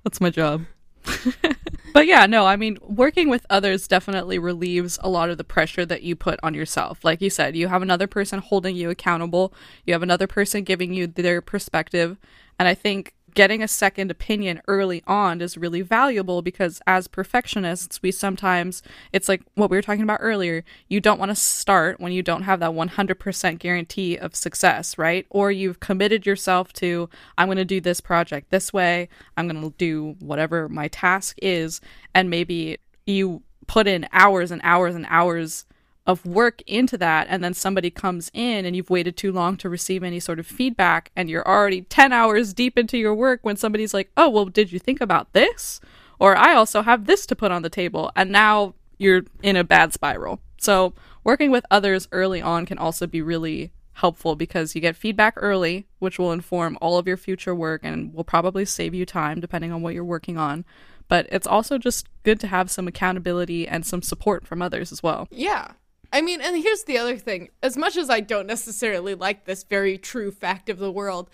[0.02, 0.64] that's my job.
[1.92, 5.86] but yeah, no, I mean, working with others definitely relieves a lot of the pressure
[5.86, 7.04] that you put on yourself.
[7.04, 9.52] Like you said, you have another person holding you accountable,
[9.84, 12.16] you have another person giving you their perspective.
[12.58, 18.00] And I think getting a second opinion early on is really valuable because as perfectionists,
[18.02, 22.00] we sometimes, it's like what we were talking about earlier, you don't want to start
[22.00, 25.26] when you don't have that 100% guarantee of success, right?
[25.30, 29.62] Or you've committed yourself to, I'm going to do this project this way, I'm going
[29.62, 31.80] to do whatever my task is,
[32.14, 35.64] and maybe you put in hours and hours and hours
[36.06, 39.68] of work into that and then somebody comes in and you've waited too long to
[39.68, 43.56] receive any sort of feedback and you're already 10 hours deep into your work when
[43.56, 45.80] somebody's like oh well did you think about this?
[46.18, 49.64] Or i also have this to put on the table and now you're in a
[49.64, 50.40] bad spiral.
[50.58, 50.92] So
[51.24, 55.86] working with others early on can also be really helpful because you get feedback early
[56.00, 59.72] which will inform all of your future work and will probably save you time depending
[59.72, 60.66] on what you're working on.
[61.08, 65.02] But it's also just good to have some accountability and some support from others as
[65.02, 65.28] well.
[65.30, 65.72] Yeah.
[66.14, 67.48] I mean, and here's the other thing.
[67.60, 71.28] As much as I don't necessarily like this very true fact of the world,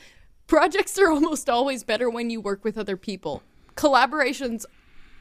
[0.47, 3.43] projects are almost always better when you work with other people.
[3.77, 4.65] Collaborations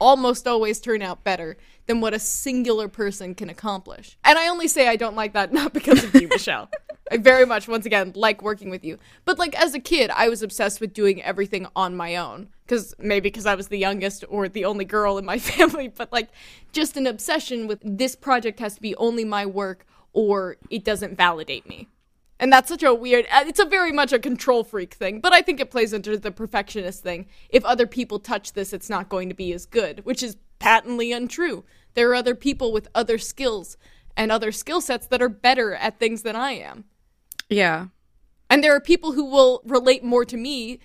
[0.00, 4.16] almost always turn out better than what a singular person can accomplish.
[4.24, 6.70] And I only say I don't like that not because of you, Michelle.
[7.12, 8.98] I very much, once again, like working with you.
[9.26, 12.48] But like as a kid, I was obsessed with doing everything on my own.
[12.70, 16.12] Because maybe because I was the youngest or the only girl in my family, but
[16.12, 16.28] like
[16.70, 21.16] just an obsession with this project has to be only my work or it doesn't
[21.16, 21.88] validate me.
[22.38, 25.32] And that's such a weird, uh, it's a very much a control freak thing, but
[25.32, 27.26] I think it plays into the perfectionist thing.
[27.48, 31.10] If other people touch this, it's not going to be as good, which is patently
[31.10, 31.64] untrue.
[31.94, 33.76] There are other people with other skills
[34.16, 36.84] and other skill sets that are better at things than I am.
[37.48, 37.88] yeah
[38.48, 40.78] And there are people who will relate more to me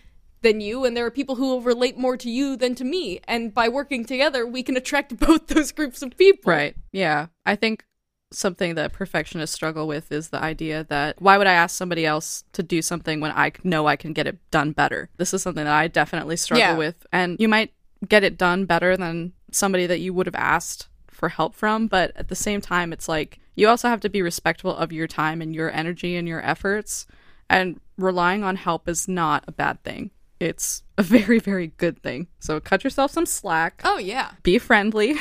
[0.45, 3.19] than you, and there are people who will relate more to you than to me.
[3.27, 6.51] And by working together, we can attract both those groups of people.
[6.51, 6.75] Right.
[6.91, 7.27] Yeah.
[7.45, 7.83] I think
[8.31, 12.43] something that perfectionists struggle with is the idea that why would I ask somebody else
[12.53, 15.09] to do something when I know I can get it done better?
[15.17, 16.77] This is something that I definitely struggle Yeah.
[16.77, 17.05] with.
[17.11, 17.73] And you might
[18.07, 22.11] get it done better than somebody that you would have asked for help from, but
[22.17, 25.41] at the same time it's like you also have to be respectful of your time
[25.41, 27.07] and your energy and your efforts
[27.49, 30.11] and relying on help is not a bad thing.
[30.39, 32.27] It's a very very good thing.
[32.39, 34.31] So cut yourself some slack Oh, yeah.
[34.43, 35.15] be friendly,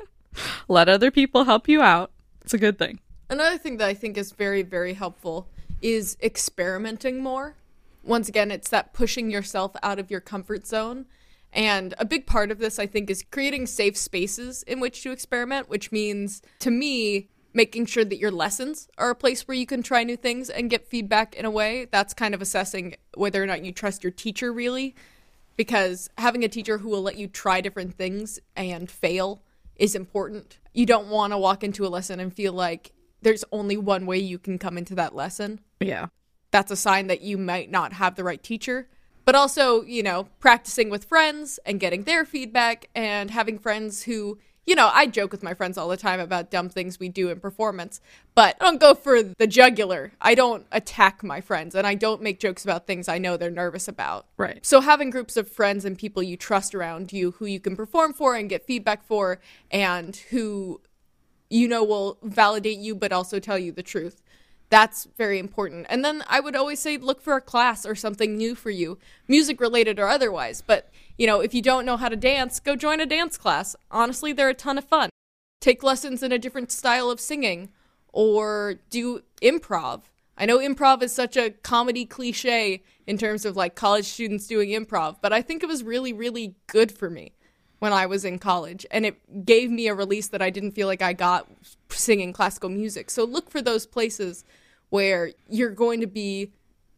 [0.68, 2.10] let other people help you out.
[2.42, 3.00] It's a good thing.
[3.28, 5.48] Another thing that I think is very, very helpful
[5.82, 7.56] is experimenting more.
[8.04, 11.06] Once again, it's that pushing yourself out of your comfort zone.
[11.52, 15.10] And a big part of this, I think, is creating safe spaces in which to
[15.10, 19.64] experiment, which means, to me, making sure that your lessons are a place where you
[19.64, 21.86] can try new things and get feedback in a way.
[21.90, 24.94] That's kind of assessing whether or not you trust your teacher really.
[25.56, 29.42] Because having a teacher who will let you try different things and fail
[29.74, 30.58] is important.
[30.74, 32.92] You don't want to walk into a lesson and feel like
[33.22, 35.60] there's only one way you can come into that lesson.
[35.80, 36.08] Yeah.
[36.50, 38.86] That's a sign that you might not have the right teacher.
[39.24, 44.38] But also, you know, practicing with friends and getting their feedback and having friends who,
[44.66, 47.28] you know, I joke with my friends all the time about dumb things we do
[47.28, 48.00] in performance,
[48.34, 50.12] but I don't go for the jugular.
[50.20, 53.50] I don't attack my friends and I don't make jokes about things I know they're
[53.50, 54.26] nervous about.
[54.36, 54.64] Right.
[54.66, 58.12] So having groups of friends and people you trust around you who you can perform
[58.12, 59.38] for and get feedback for
[59.70, 60.80] and who
[61.48, 64.20] you know will validate you but also tell you the truth.
[64.68, 65.86] That's very important.
[65.88, 68.98] And then I would always say look for a class or something new for you,
[69.28, 70.60] music related or otherwise.
[70.60, 73.74] But, you know, if you don't know how to dance, go join a dance class.
[73.90, 75.10] Honestly, they're a ton of fun.
[75.60, 77.70] Take lessons in a different style of singing
[78.12, 80.02] or do improv.
[80.38, 84.70] I know improv is such a comedy cliche in terms of like college students doing
[84.70, 87.32] improv, but I think it was really, really good for me
[87.78, 88.84] when I was in college.
[88.90, 91.48] And it gave me a release that I didn't feel like I got
[91.88, 93.10] singing classical music.
[93.10, 94.44] So look for those places
[94.90, 96.52] where you're going to be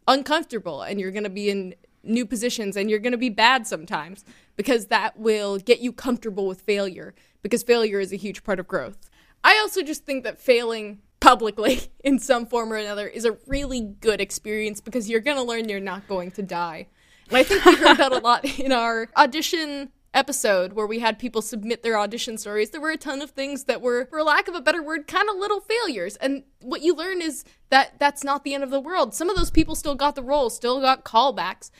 [0.06, 3.66] uncomfortable and you're going to be in new positions and you're going to be bad
[3.66, 4.24] sometimes
[4.56, 8.66] because that will get you comfortable with failure because failure is a huge part of
[8.66, 9.10] growth.
[9.44, 13.80] I also just think that failing publicly in some form or another is a really
[13.80, 16.88] good experience because you're going to learn you're not going to die.
[17.28, 21.18] And I think we heard that a lot in our audition episode where we had
[21.18, 22.70] people submit their audition stories.
[22.70, 25.28] There were a ton of things that were, for lack of a better word, kind
[25.28, 26.16] of little failures.
[26.16, 29.14] And what you learn is that that's not the end of the world.
[29.14, 31.70] Some of those people still got the role, still got callbacks.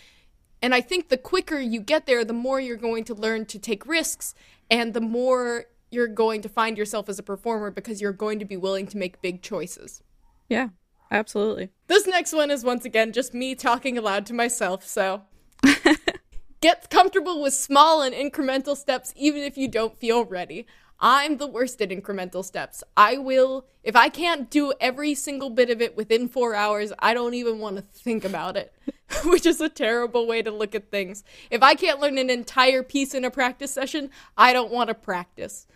[0.61, 3.59] And I think the quicker you get there, the more you're going to learn to
[3.59, 4.35] take risks
[4.71, 8.45] and the more you're going to find yourself as a performer because you're going to
[8.45, 10.03] be willing to make big choices.
[10.49, 10.69] Yeah.
[11.11, 11.71] Absolutely.
[11.87, 15.23] This next one is once again just me talking aloud to myself, so
[16.61, 20.67] get comfortable with small and incremental steps even if you don't feel ready.
[21.01, 22.83] I'm the worst at incremental steps.
[22.97, 27.15] I will, if I can't do every single bit of it within four hours, I
[27.15, 28.73] don't even want to think about it.
[29.25, 31.25] which is a terrible way to look at things.
[31.51, 34.95] If I can't learn an entire piece in a practice session, I don't want to
[34.95, 35.67] practice.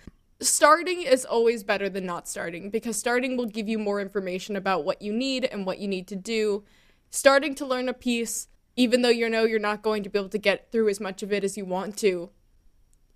[0.41, 4.85] Starting is always better than not starting because starting will give you more information about
[4.85, 6.65] what you need and what you need to do.
[7.11, 10.29] Starting to learn a piece, even though you know you're not going to be able
[10.31, 12.31] to get through as much of it as you want to,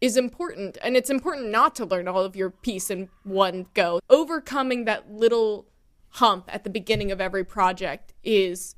[0.01, 0.77] is important.
[0.83, 4.01] And it's important not to learn all of your piece in one go.
[4.11, 5.67] Overcoming that little
[6.11, 8.75] hump at the beginning of every project is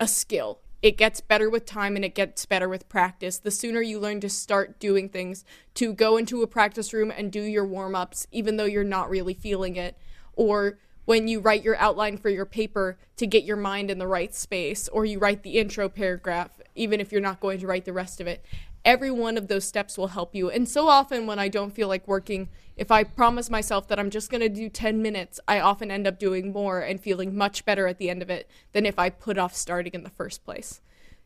[0.00, 0.60] a skill.
[0.80, 3.38] It gets better with time and it gets better with practice.
[3.38, 7.30] The sooner you learn to start doing things, to go into a practice room and
[7.30, 9.96] do your warm ups, even though you're not really feeling it,
[10.34, 14.06] or when you write your outline for your paper to get your mind in the
[14.06, 17.84] right space, or you write the intro paragraph, even if you're not going to write
[17.84, 18.44] the rest of it
[18.84, 20.50] every one of those steps will help you.
[20.50, 24.10] And so often when I don't feel like working, if I promise myself that I'm
[24.10, 27.64] just going to do 10 minutes, I often end up doing more and feeling much
[27.64, 30.44] better at the end of it than if I put off starting in the first
[30.44, 30.80] place.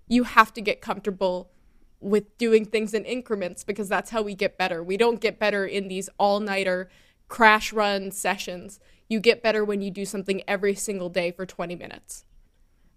[0.09, 1.51] You have to get comfortable
[2.01, 4.83] with doing things in increments because that's how we get better.
[4.83, 6.91] We don't get better in these all nighter
[7.29, 8.79] crash run sessions.
[9.09, 12.25] You get better when you do something every single day for 20 minutes.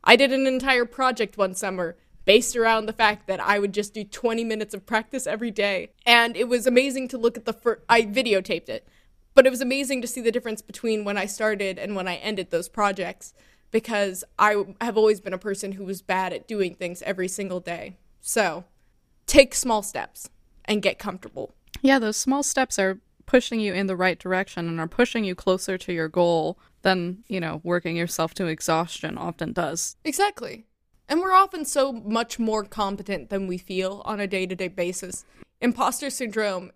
[0.03, 3.93] I did an entire project one summer based around the fact that I would just
[3.93, 5.89] do 20 minutes of practice every day.
[6.05, 8.87] And it was amazing to look at the first, I videotaped it,
[9.33, 12.15] but it was amazing to see the difference between when I started and when I
[12.15, 13.33] ended those projects
[13.71, 17.59] because I have always been a person who was bad at doing things every single
[17.59, 17.97] day.
[18.21, 18.65] So
[19.27, 20.29] take small steps
[20.65, 21.53] and get comfortable.
[21.81, 22.99] Yeah, those small steps are
[23.29, 27.23] pushing you in the right direction and are pushing you closer to your goal than,
[27.27, 29.97] you know, working yourself to exhaustion often does.
[30.03, 30.65] Exactly.
[31.07, 34.67] And we're often so much more competent than we feel on a day to day
[34.67, 35.25] basis.
[35.61, 36.71] Imposter syndrome,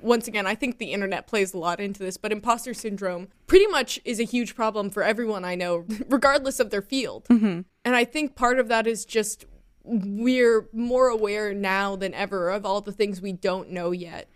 [0.00, 3.66] once again, I think the internet plays a lot into this, but imposter syndrome pretty
[3.66, 7.24] much is a huge problem for everyone I know, regardless of their field.
[7.24, 7.62] Mm-hmm.
[7.84, 9.44] And I think part of that is just
[9.82, 14.28] we're more aware now than ever of all the things we don't know yet.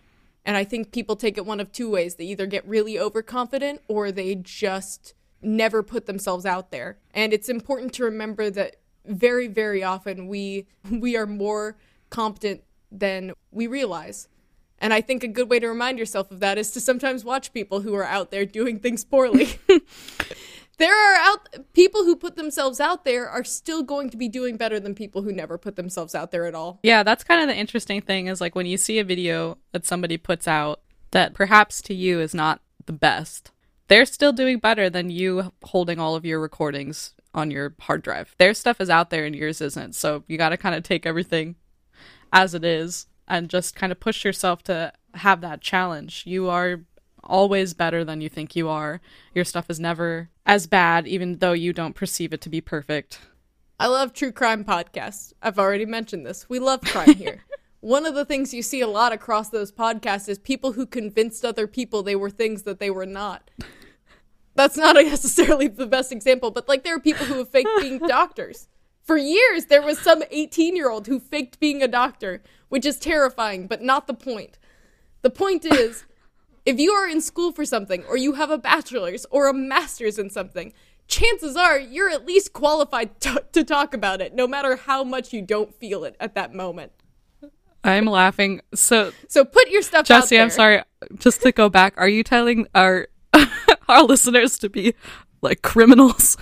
[0.44, 2.16] And I think people take it one of two ways.
[2.16, 6.98] They either get really overconfident or they just never put themselves out there.
[7.12, 8.76] And it's important to remember that
[9.06, 11.76] very very often we we are more
[12.10, 14.28] competent than we realize
[14.78, 17.52] and i think a good way to remind yourself of that is to sometimes watch
[17.52, 19.58] people who are out there doing things poorly
[20.80, 24.56] there are out people who put themselves out there are still going to be doing
[24.56, 27.48] better than people who never put themselves out there at all yeah that's kind of
[27.48, 30.80] the interesting thing is like when you see a video that somebody puts out
[31.12, 33.52] that perhaps to you is not the best
[33.90, 38.34] they're still doing better than you holding all of your recordings on your hard drive.
[38.38, 39.94] Their stuff is out there and yours isn't.
[39.94, 41.56] So you got to kind of take everything
[42.32, 46.24] as it is and just kind of push yourself to have that challenge.
[46.26, 46.82] You are
[47.22, 49.00] always better than you think you are.
[49.34, 53.20] Your stuff is never as bad, even though you don't perceive it to be perfect.
[53.78, 55.32] I love true crime podcasts.
[55.40, 56.48] I've already mentioned this.
[56.48, 57.44] We love crime here.
[57.80, 61.44] One of the things you see a lot across those podcasts is people who convinced
[61.44, 63.50] other people they were things that they were not
[64.54, 67.98] that's not necessarily the best example, but like there are people who have faked being
[68.06, 68.68] doctors.
[69.02, 72.98] For years, there was some 18 year old who faked being a doctor, which is
[72.98, 74.58] terrifying, but not the point.
[75.22, 76.04] The point is,
[76.64, 80.18] if you are in school for something, or you have a bachelor's or a master's
[80.18, 80.72] in something,
[81.08, 85.32] chances are you're at least qualified t- to talk about it, no matter how much
[85.32, 86.92] you don't feel it at that moment.
[87.82, 88.60] I'm laughing.
[88.74, 90.04] So, so put your stuff.
[90.04, 90.82] Jesse, I'm sorry.
[91.16, 93.08] Just to go back, are you telling our
[93.88, 94.94] our listeners to be
[95.40, 96.36] like criminals.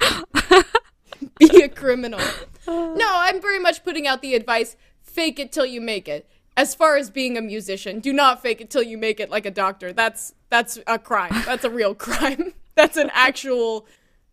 [1.38, 2.20] be a criminal.
[2.66, 6.28] No, I'm very much putting out the advice fake it till you make it.
[6.56, 9.46] As far as being a musician, do not fake it till you make it like
[9.46, 9.92] a doctor.
[9.92, 11.32] That's that's a crime.
[11.46, 12.54] That's a real crime.
[12.74, 13.86] That's an actual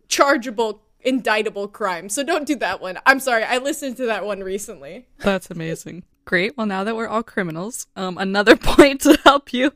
[0.07, 2.07] chargeable indictable crime.
[2.07, 2.97] So don't do that one.
[3.05, 3.43] I'm sorry.
[3.43, 5.07] I listened to that one recently.
[5.19, 6.03] That's amazing.
[6.23, 6.55] Great.
[6.55, 9.71] Well, now that we're all criminals, um, another point to help you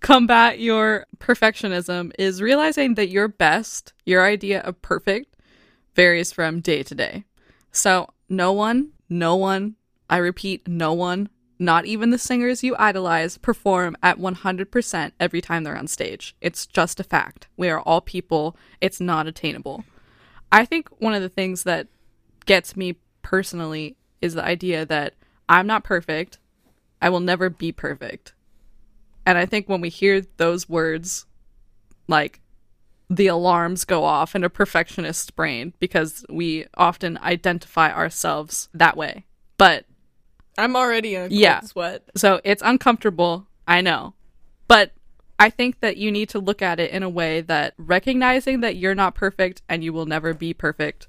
[0.00, 5.36] combat your perfectionism is realizing that your best, your idea of perfect,
[5.94, 7.24] varies from day to day.
[7.72, 9.76] So, no one, no one,
[10.08, 11.28] I repeat, no one,
[11.60, 16.34] not even the singers you idolize, perform at 100% every time they're on stage.
[16.40, 17.48] It's just a fact.
[17.56, 19.84] We are all people, it's not attainable.
[20.50, 21.86] I think one of the things that
[22.46, 25.14] gets me personally is the idea that
[25.48, 26.38] I'm not perfect.
[27.02, 28.32] I will never be perfect.
[29.26, 31.26] And I think when we hear those words,
[32.08, 32.40] like
[33.10, 39.26] the alarms go off in a perfectionist brain because we often identify ourselves that way.
[39.58, 39.84] But
[40.58, 42.02] I'm already in yeah, sweat.
[42.16, 44.14] So it's uncomfortable, I know.
[44.68, 44.92] But
[45.38, 48.76] I think that you need to look at it in a way that recognizing that
[48.76, 51.08] you're not perfect and you will never be perfect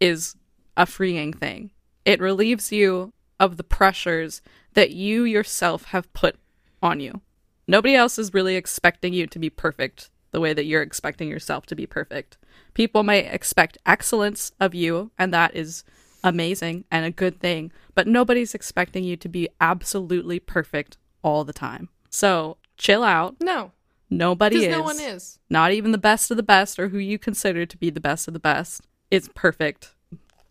[0.00, 0.36] is
[0.76, 1.70] a freeing thing.
[2.04, 4.42] It relieves you of the pressures
[4.74, 6.36] that you yourself have put
[6.82, 7.20] on you.
[7.66, 11.66] Nobody else is really expecting you to be perfect the way that you're expecting yourself
[11.66, 12.36] to be perfect.
[12.74, 15.84] People might expect excellence of you, and that is
[16.24, 21.52] amazing and a good thing, but nobody's expecting you to be absolutely perfect all the
[21.52, 21.88] time.
[22.10, 23.36] So chill out.
[23.40, 23.72] No.
[24.10, 24.70] Nobody is.
[24.76, 25.38] no one is.
[25.50, 28.26] Not even the best of the best or who you consider to be the best
[28.26, 29.94] of the best is perfect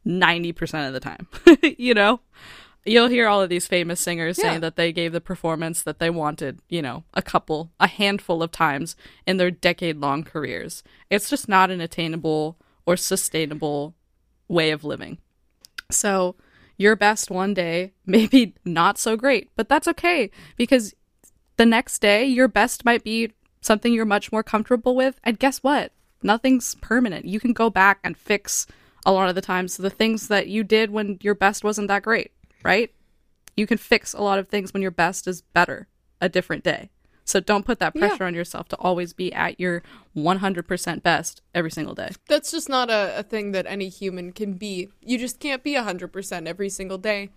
[0.06, 1.28] 90% of the time.
[1.78, 2.20] you know?
[2.86, 4.44] You'll hear all of these famous singers Yeah.
[4.52, 8.42] saying that they gave the performance that they wanted, you know, a couple, a handful
[8.42, 8.96] of times
[9.26, 10.84] in their decade long careers.
[11.10, 13.96] It's just not an attainable or sustainable
[14.48, 15.18] way of living.
[15.90, 16.36] So,
[16.78, 20.94] your best one day, maybe not so great, but that's okay because
[21.58, 25.20] the next day, your best might be something you're much more comfortable with.
[25.24, 25.92] And guess what?
[26.22, 27.26] Nothing's permanent.
[27.26, 28.68] You can go back and fix
[29.06, 32.04] a lot of the times the things that you did when your best wasn't that
[32.04, 32.32] great,
[32.64, 32.92] right?
[33.56, 35.88] You can fix a lot of things when your best is better
[36.22, 36.90] a different day.
[37.28, 38.08] So don't put that Yeah.
[38.08, 39.84] pressure on yourself to always be at your
[40.16, 42.12] 100% best every single day.
[42.30, 44.90] That's just not a, a thing that any human can be.
[45.02, 47.30] You just can't be 100% every single day.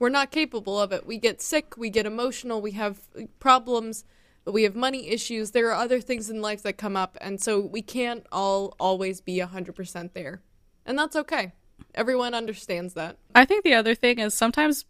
[0.00, 1.06] We're not capable of it.
[1.06, 2.98] We get sick, we get emotional, we have
[3.38, 4.04] problems,
[4.44, 5.52] we have money issues.
[5.52, 9.20] There are other things in life that come up, and so we can't all always
[9.20, 10.42] be 100% there.
[10.84, 11.52] And that's okay.
[11.94, 13.16] Everyone understands that.
[13.34, 14.84] I think the other thing is sometimes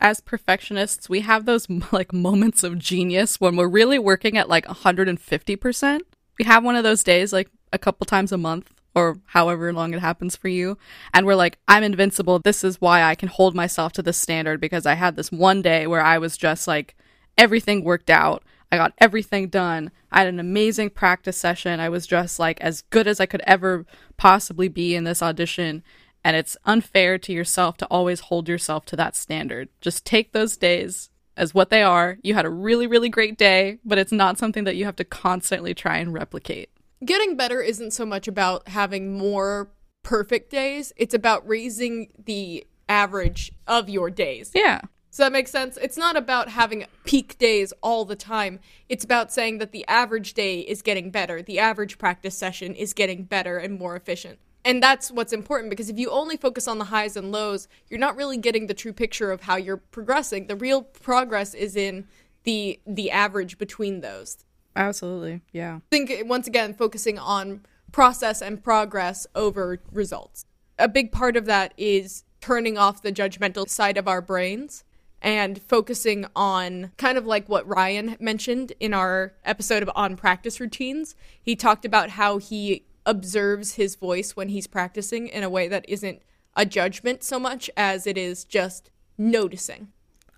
[0.00, 4.66] as perfectionists, we have those like moments of genius when we're really working at like
[4.66, 6.00] 150%.
[6.38, 9.94] We have one of those days like a couple times a month or however long
[9.94, 10.78] it happens for you.
[11.12, 12.38] And we're like, I'm invincible.
[12.38, 15.62] This is why I can hold myself to this standard because I had this one
[15.62, 16.96] day where I was just like,
[17.36, 18.42] everything worked out.
[18.70, 19.90] I got everything done.
[20.10, 21.80] I had an amazing practice session.
[21.80, 23.86] I was just like as good as I could ever
[24.16, 25.82] possibly be in this audition.
[26.24, 29.68] And it's unfair to yourself to always hold yourself to that standard.
[29.80, 32.18] Just take those days as what they are.
[32.22, 35.04] You had a really, really great day, but it's not something that you have to
[35.04, 36.70] constantly try and replicate.
[37.04, 39.70] Getting better isn't so much about having more
[40.02, 44.50] perfect days, it's about raising the average of your days.
[44.54, 44.80] Yeah.
[45.10, 45.76] Does that make sense?
[45.78, 48.60] It's not about having peak days all the time.
[48.88, 51.42] It's about saying that the average day is getting better.
[51.42, 54.38] The average practice session is getting better and more efficient.
[54.68, 57.98] And that's what's important because if you only focus on the highs and lows, you're
[57.98, 60.46] not really getting the true picture of how you're progressing.
[60.46, 62.06] The real progress is in
[62.44, 64.36] the the average between those.
[64.76, 65.40] Absolutely.
[65.52, 65.80] Yeah.
[65.90, 70.44] think once again focusing on process and progress over results.
[70.78, 74.84] A big part of that is turning off the judgmental side of our brains
[75.22, 80.60] and focusing on kind of like what Ryan mentioned in our episode of on practice
[80.60, 81.14] routines.
[81.40, 85.88] He talked about how he observes his voice when he's practicing in a way that
[85.88, 86.22] isn't
[86.54, 89.88] a judgment so much as it is just noticing.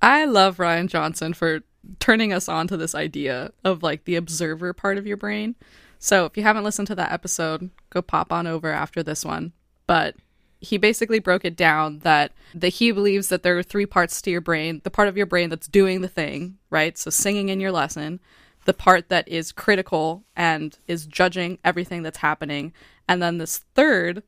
[0.01, 1.61] I love Ryan Johnson for
[1.99, 5.57] turning us on to this idea of like the observer part of your brain.
[5.99, 9.53] So if you haven't listened to that episode, go pop on over after this one.
[9.87, 10.15] But
[10.61, 14.31] he basically broke it down that that he believes that there are three parts to
[14.31, 17.61] your brain the part of your brain that's doing the thing right so singing in
[17.61, 18.21] your lesson
[18.65, 22.73] the part that is critical and is judging everything that's happening.
[23.09, 24.23] And then this third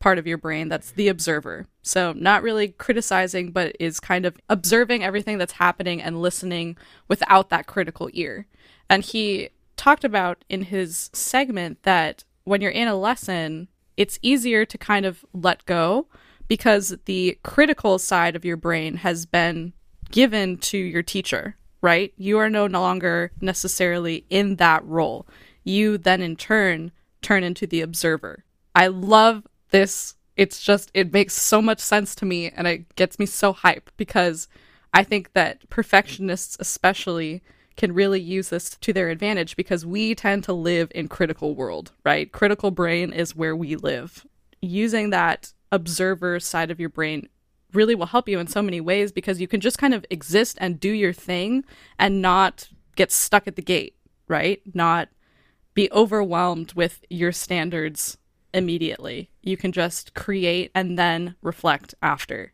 [0.00, 1.66] part of your brain that's the observer.
[1.82, 6.76] So not really criticizing but is kind of observing everything that's happening and listening
[7.08, 8.46] without that critical ear.
[8.90, 14.64] And he talked about in his segment that when you're in a lesson it's easier
[14.64, 16.06] to kind of let go
[16.48, 19.72] because the critical side of your brain has been
[20.10, 22.14] given to your teacher, right?
[22.16, 25.26] You are no longer necessarily in that role.
[25.64, 28.42] You then, in turn, turn into the observer.
[28.74, 30.14] I love this.
[30.34, 33.90] It's just, it makes so much sense to me and it gets me so hype
[33.98, 34.48] because
[34.94, 37.42] I think that perfectionists, especially,
[37.76, 41.92] can really use this to their advantage because we tend to live in critical world,
[42.02, 42.32] right?
[42.32, 44.24] Critical brain is where we live.
[44.62, 47.28] Using that observer side of your brain
[47.74, 50.56] really will help you in so many ways because you can just kind of exist
[50.60, 51.64] and do your thing
[51.98, 53.96] and not get stuck at the gate,
[54.28, 54.60] right?
[54.72, 55.08] Not
[55.74, 58.16] be overwhelmed with your standards
[58.52, 59.30] immediately.
[59.42, 62.52] You can just create and then reflect after.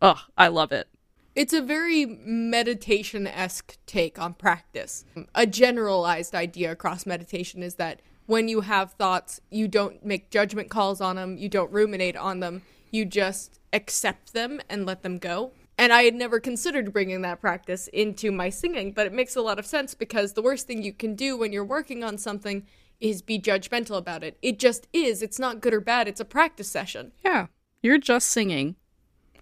[0.00, 0.88] Oh, I love it.
[1.34, 5.04] It's a very meditation esque take on practice.
[5.34, 10.70] A generalized idea across meditation is that when you have thoughts, you don't make judgment
[10.70, 12.62] calls on them, you don't ruminate on them,
[12.92, 15.50] you just accept them and let them go.
[15.76, 19.40] And I had never considered bringing that practice into my singing, but it makes a
[19.40, 22.64] lot of sense because the worst thing you can do when you're working on something
[23.00, 24.38] is be judgmental about it.
[24.42, 25.22] It just is.
[25.22, 27.12] It's not good or bad, it's a practice session.
[27.24, 27.46] Yeah.
[27.82, 28.76] You're just singing.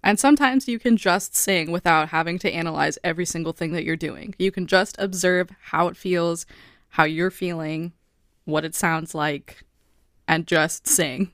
[0.03, 3.97] And sometimes you can just sing without having to analyze every single thing that you're
[3.97, 4.35] doing.
[4.39, 6.47] You can just observe how it feels,
[6.89, 7.93] how you're feeling,
[8.47, 9.63] what it sounds like,
[10.27, 11.33] and just sing.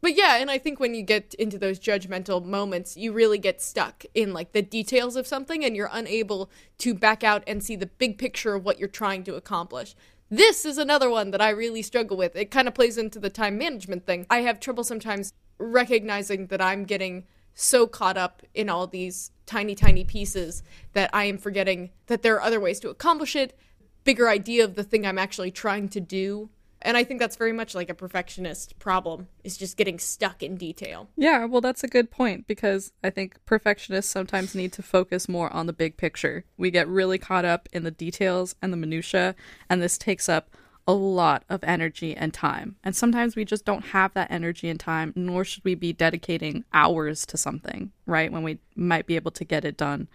[0.00, 3.62] But yeah, and I think when you get into those judgmental moments, you really get
[3.62, 7.76] stuck in like the details of something and you're unable to back out and see
[7.76, 9.94] the big picture of what you're trying to accomplish.
[10.28, 12.36] This is another one that I really struggle with.
[12.36, 14.26] It kind of plays into the time management thing.
[14.28, 17.24] I have trouble sometimes recognizing that I'm getting
[17.54, 22.34] so caught up in all these tiny, tiny pieces that I am forgetting that there
[22.34, 23.58] are other ways to accomplish it,
[24.04, 26.50] bigger idea of the thing I'm actually trying to do.
[26.86, 30.56] And I think that's very much like a perfectionist problem, is just getting stuck in
[30.56, 31.08] detail.
[31.16, 35.52] Yeah, well, that's a good point because I think perfectionists sometimes need to focus more
[35.52, 36.44] on the big picture.
[36.56, 39.34] We get really caught up in the details and the minutiae,
[39.68, 40.48] and this takes up
[40.86, 42.76] a lot of energy and time.
[42.84, 46.64] And sometimes we just don't have that energy and time, nor should we be dedicating
[46.72, 48.30] hours to something, right?
[48.30, 50.06] When we might be able to get it done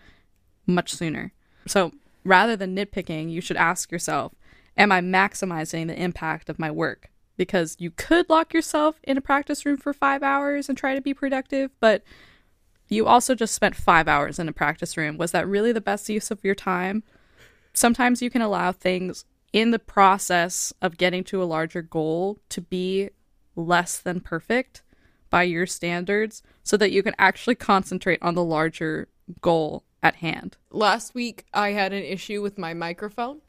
[0.66, 1.34] much sooner.
[1.68, 1.92] So
[2.24, 4.32] rather than nitpicking, you should ask yourself,
[4.78, 7.10] am I maximizing the impact of my work?
[7.38, 11.02] Because you could lock yourself in a practice room for five hours and try to
[11.02, 12.04] be productive, but
[12.88, 15.18] you also just spent five hours in a practice room.
[15.18, 17.04] Was that really the best use of your time?
[17.74, 22.62] Sometimes you can allow things in the process of getting to a larger goal to
[22.62, 23.10] be
[23.56, 24.82] less than perfect
[25.30, 29.08] by your standards so that you can actually concentrate on the larger
[29.40, 30.58] goal at hand.
[30.70, 33.42] Last week, I had an issue with my microphone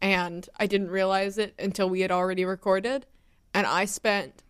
[0.00, 3.06] and I didn't realize it until we had already recorded.
[3.52, 4.42] And I spent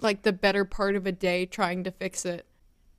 [0.00, 2.46] like the better part of a day trying to fix it.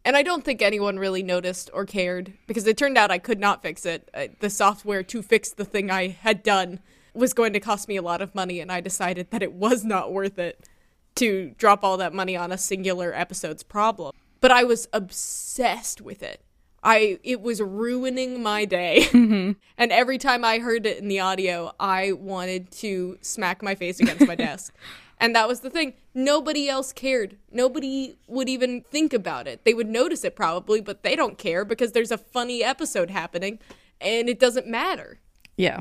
[0.06, 3.40] And I don't think anyone really noticed or cared because it turned out I could
[3.40, 4.10] not fix it.
[4.40, 6.80] The software to fix the thing I had done
[7.14, 9.84] was going to cost me a lot of money, and I decided that it was
[9.84, 10.70] not worth it
[11.16, 14.14] to drop all that money on a singular episode's problem.
[14.40, 16.42] But I was obsessed with it.
[16.84, 19.08] I it was ruining my day.
[19.18, 19.54] Mm-hmm.
[19.78, 24.00] and every time I heard it in the audio, I wanted to smack my face
[24.00, 24.74] against my desk.
[25.20, 25.94] And that was the thing.
[26.14, 27.38] Nobody else cared.
[27.52, 29.66] Nobody would even think about it.
[29.66, 33.60] They would notice it probably, but they don't care because there's a funny episode happening
[34.00, 35.20] and it doesn't matter.
[35.56, 35.80] Yeah.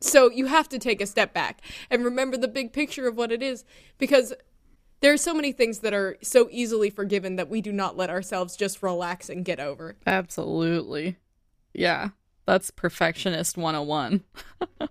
[0.00, 3.30] So you have to take a step back and remember the big picture of what
[3.30, 3.64] it is
[3.98, 4.34] because
[5.02, 8.08] there are so many things that are so easily forgiven that we do not let
[8.08, 9.96] ourselves just relax and get over.
[10.06, 11.16] Absolutely.
[11.74, 12.10] Yeah.
[12.46, 14.22] That's perfectionist 101.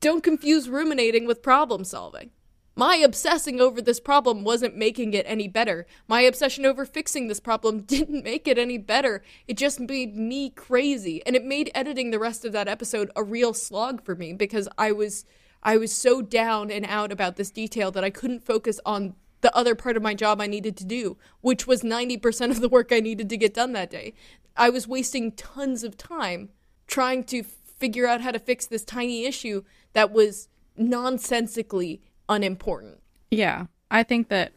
[0.00, 2.30] Don't confuse ruminating with problem solving.
[2.74, 5.86] My obsessing over this problem wasn't making it any better.
[6.08, 9.22] My obsession over fixing this problem didn't make it any better.
[9.46, 11.24] It just made me crazy.
[11.26, 14.68] And it made editing the rest of that episode a real slog for me because
[14.78, 15.24] I was
[15.62, 19.54] I was so down and out about this detail that I couldn't focus on the
[19.56, 22.92] other part of my job I needed to do, which was 90% of the work
[22.92, 24.14] I needed to get done that day.
[24.56, 26.50] I was wasting tons of time
[26.86, 33.00] trying to figure out how to fix this tiny issue that was nonsensically unimportant.
[33.30, 33.66] Yeah.
[33.90, 34.52] I think that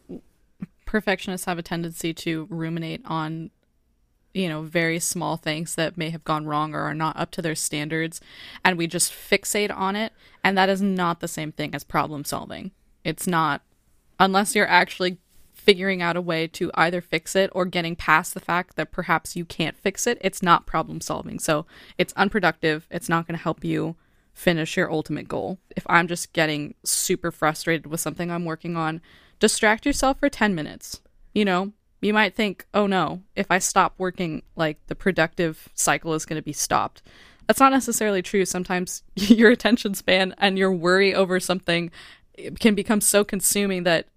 [0.86, 3.50] perfectionists have a tendency to ruminate on
[4.36, 7.40] you know, very small things that may have gone wrong or are not up to
[7.40, 8.20] their standards,
[8.62, 10.12] and we just fixate on it.
[10.44, 12.70] And that is not the same thing as problem solving.
[13.02, 13.62] It's not,
[14.20, 15.16] unless you're actually
[15.54, 19.36] figuring out a way to either fix it or getting past the fact that perhaps
[19.36, 21.38] you can't fix it, it's not problem solving.
[21.38, 21.64] So
[21.96, 22.86] it's unproductive.
[22.90, 23.96] It's not going to help you
[24.34, 25.58] finish your ultimate goal.
[25.74, 29.00] If I'm just getting super frustrated with something I'm working on,
[29.40, 31.00] distract yourself for 10 minutes.
[31.32, 36.14] You know, you might think, oh no, if I stop working, like the productive cycle
[36.14, 37.02] is going to be stopped.
[37.46, 38.44] That's not necessarily true.
[38.44, 41.90] Sometimes your attention span and your worry over something
[42.38, 44.08] eh, can become so consuming that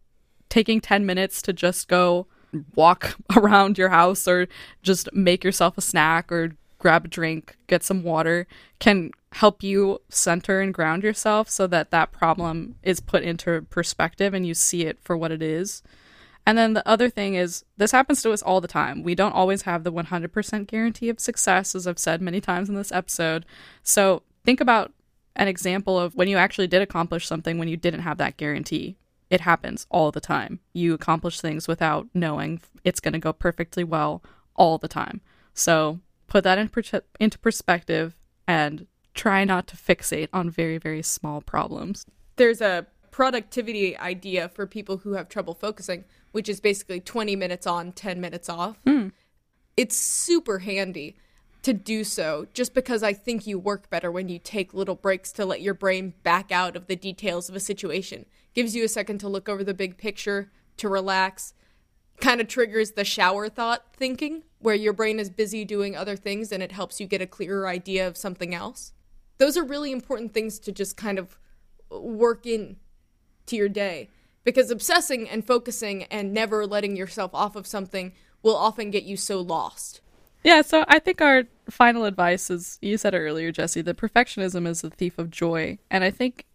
[0.50, 2.28] taking 10 minutes to just go
[2.76, 4.48] walk around your house or
[4.82, 8.48] just make yourself a snack or grab a drink, get some water
[8.80, 14.34] can help you center and ground yourself so that that problem is put into perspective
[14.34, 15.84] and you see it for what it is.
[16.50, 19.04] And then the other thing is, this happens to us all the time.
[19.04, 22.74] We don't always have the 100% guarantee of success, as I've said many times in
[22.74, 23.45] this episode.
[23.84, 24.91] So think about
[25.36, 28.97] an example of when you actually did accomplish something when you didn't have that guarantee.
[29.30, 30.60] It happens all the time.
[30.74, 34.24] You accomplish things without knowing it's going to go perfectly well
[34.56, 35.22] all the time.
[35.54, 38.16] So put that in per- into perspective
[38.47, 42.08] and try not to fixate on very, very small problems.
[42.38, 47.66] There's a productivity idea for people who have trouble focusing which is basically 20 minutes
[47.66, 48.84] on, 10 minutes off.
[48.86, 49.12] Mm.
[49.78, 51.18] It's super handy
[51.62, 55.32] to do so just because I think you work better when you take little breaks
[55.34, 58.26] to let your brain back out of the details of a situation.
[58.53, 61.53] Gives you a second to look over the big picture, to relax,
[62.20, 66.51] kind of triggers the shower thought thinking, where your brain is busy doing other things
[66.51, 68.93] and it helps you get a clearer idea of something else.
[69.38, 71.38] Those are really important things to just kind of
[71.89, 72.78] work in
[73.50, 74.10] to your day
[74.43, 79.18] because obsessing and focusing and never letting yourself off of something will often get you
[79.18, 80.02] so lost.
[80.43, 84.68] Yeah, so I think our final advice is you said it earlier, Jesse, that perfectionism
[84.68, 85.78] is the thief of joy.
[85.91, 86.45] And I think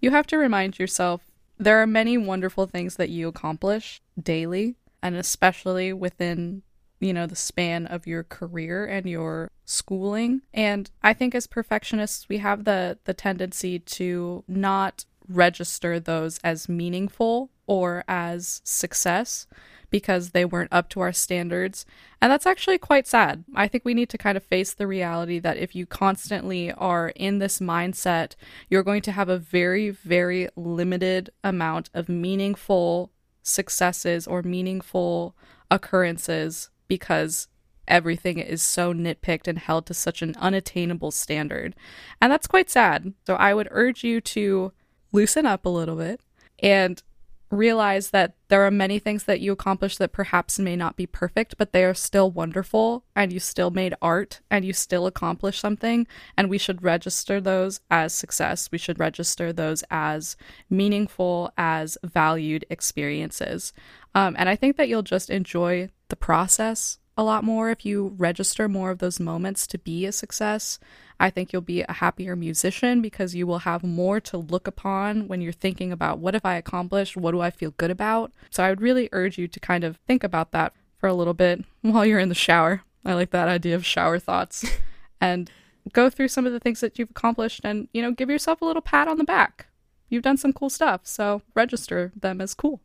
[0.00, 1.22] you have to remind yourself
[1.58, 6.62] there are many wonderful things that you accomplish daily, and especially within
[7.00, 12.28] you know the span of your career and your schooling and i think as perfectionists
[12.28, 19.46] we have the the tendency to not register those as meaningful or as success
[19.90, 21.86] because they weren't up to our standards.
[22.20, 23.44] And that's actually quite sad.
[23.54, 27.10] I think we need to kind of face the reality that if you constantly are
[27.10, 28.34] in this mindset,
[28.68, 33.12] you're going to have a very, very limited amount of meaningful
[33.42, 35.36] successes or meaningful
[35.70, 37.48] occurrences because
[37.86, 41.76] everything is so nitpicked and held to such an unattainable standard.
[42.20, 43.12] And that's quite sad.
[43.26, 44.72] So I would urge you to
[45.14, 46.20] loosen up a little bit
[46.58, 47.02] and
[47.50, 51.56] realize that there are many things that you accomplish that perhaps may not be perfect,
[51.56, 56.06] but they are still wonderful and you still made art and you still accomplished something.
[56.36, 58.68] And we should register those as success.
[58.72, 60.36] We should register those as
[60.68, 63.72] meaningful, as valued experiences.
[64.14, 68.14] Um, and I think that you'll just enjoy the process a lot more if you
[68.16, 70.78] register more of those moments to be a success.
[71.20, 75.28] I think you'll be a happier musician because you will have more to look upon
[75.28, 77.16] when you're thinking about what have I accomplished?
[77.16, 78.32] What do I feel good about?
[78.50, 81.34] So I would really urge you to kind of think about that for a little
[81.34, 82.82] bit while you're in the shower.
[83.04, 84.64] I like that idea of shower thoughts
[85.20, 85.50] and
[85.92, 88.64] go through some of the things that you've accomplished and, you know, give yourself a
[88.64, 89.66] little pat on the back.
[90.08, 92.80] You've done some cool stuff, so register them as cool.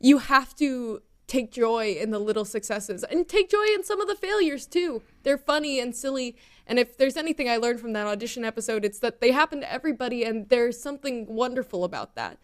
[0.00, 4.08] You have to take joy in the little successes and take joy in some of
[4.08, 5.02] the failures too.
[5.22, 6.36] They're funny and silly.
[6.66, 9.72] And if there's anything I learned from that audition episode, it's that they happen to
[9.72, 12.38] everybody and there's something wonderful about that.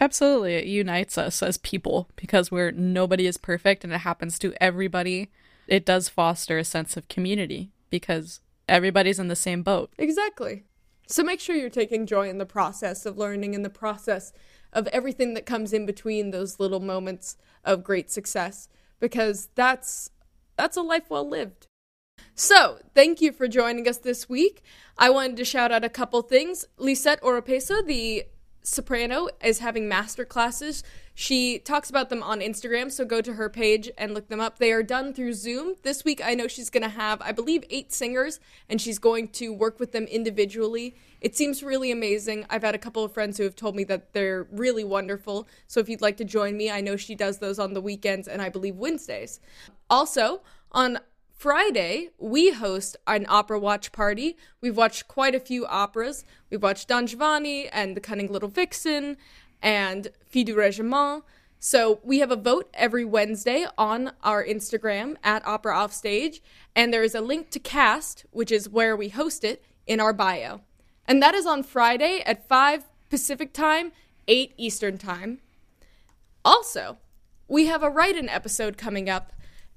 [0.00, 0.56] Absolutely.
[0.56, 5.30] It unites us as people because we're nobody is perfect and it happens to everybody.
[5.68, 9.92] It does foster a sense of community because everybody's in the same boat.
[9.96, 10.64] Exactly.
[11.06, 14.32] So make sure you're taking joy in the process of learning, in the process
[14.74, 18.68] of everything that comes in between those little moments of great success
[19.00, 20.10] because that's
[20.56, 21.68] that's a life well lived.
[22.34, 24.62] So, thank you for joining us this week.
[24.98, 26.64] I wanted to shout out a couple things.
[26.78, 28.24] Lisette Oropesa, the
[28.64, 30.82] soprano, is having master classes.
[31.14, 34.58] She talks about them on Instagram, so go to her page and look them up.
[34.58, 35.74] They are done through Zoom.
[35.82, 39.28] This week, I know she's going to have, I believe, eight singers, and she's going
[39.28, 40.96] to work with them individually.
[41.20, 42.46] It seems really amazing.
[42.50, 45.46] I've had a couple of friends who have told me that they're really wonderful.
[45.68, 48.26] So if you'd like to join me, I know she does those on the weekends
[48.26, 49.40] and I believe Wednesdays.
[49.88, 50.42] Also,
[50.72, 50.98] on
[51.34, 54.36] Friday, we host an opera watch party.
[54.62, 56.24] We've watched quite a few operas.
[56.48, 59.16] We've watched Don Giovanni and The Cunning Little Vixen
[59.60, 61.24] and Fille du Regiment.
[61.58, 66.42] So we have a vote every Wednesday on our Instagram at Opera Offstage,
[66.76, 70.12] and there is a link to Kast, which is where we host it, in our
[70.12, 70.60] bio.
[71.06, 73.92] And that is on Friday at 5 Pacific Time,
[74.28, 75.40] 8 Eastern Time.
[76.44, 76.98] Also,
[77.48, 79.32] we have a write in episode coming up,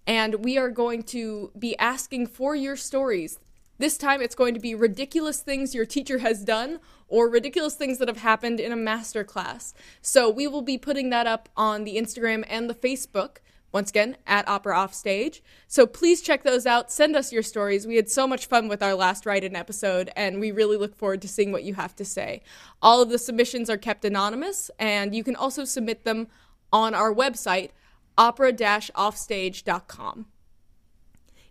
[0.07, 3.37] and we are going to be asking for your stories.
[3.77, 7.99] This time it's going to be ridiculous things your teacher has done or ridiculous things
[7.99, 9.73] that have happened in a master class.
[10.01, 13.37] So we will be putting that up on the Instagram and the Facebook.
[13.73, 15.43] Once again, at Opera Offstage.
[15.67, 16.89] So please check those out.
[16.89, 17.85] Send us your stories.
[17.85, 20.95] We had so much fun with our last write in episode, and we really look
[20.95, 22.41] forward to seeing what you have to say.
[22.81, 26.27] All of the submissions are kept anonymous, and you can also submit them
[26.71, 27.71] on our website,
[28.17, 28.51] opera
[28.95, 30.25] offstage.com.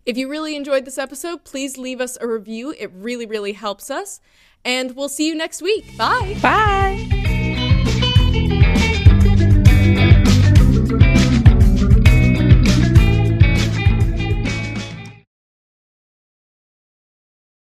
[0.04, 2.74] If you really enjoyed this episode, please leave us a review.
[2.78, 4.20] It really, really helps us.
[4.64, 5.96] And we'll see you next week.
[5.96, 6.36] Bye.
[6.40, 7.15] Bye.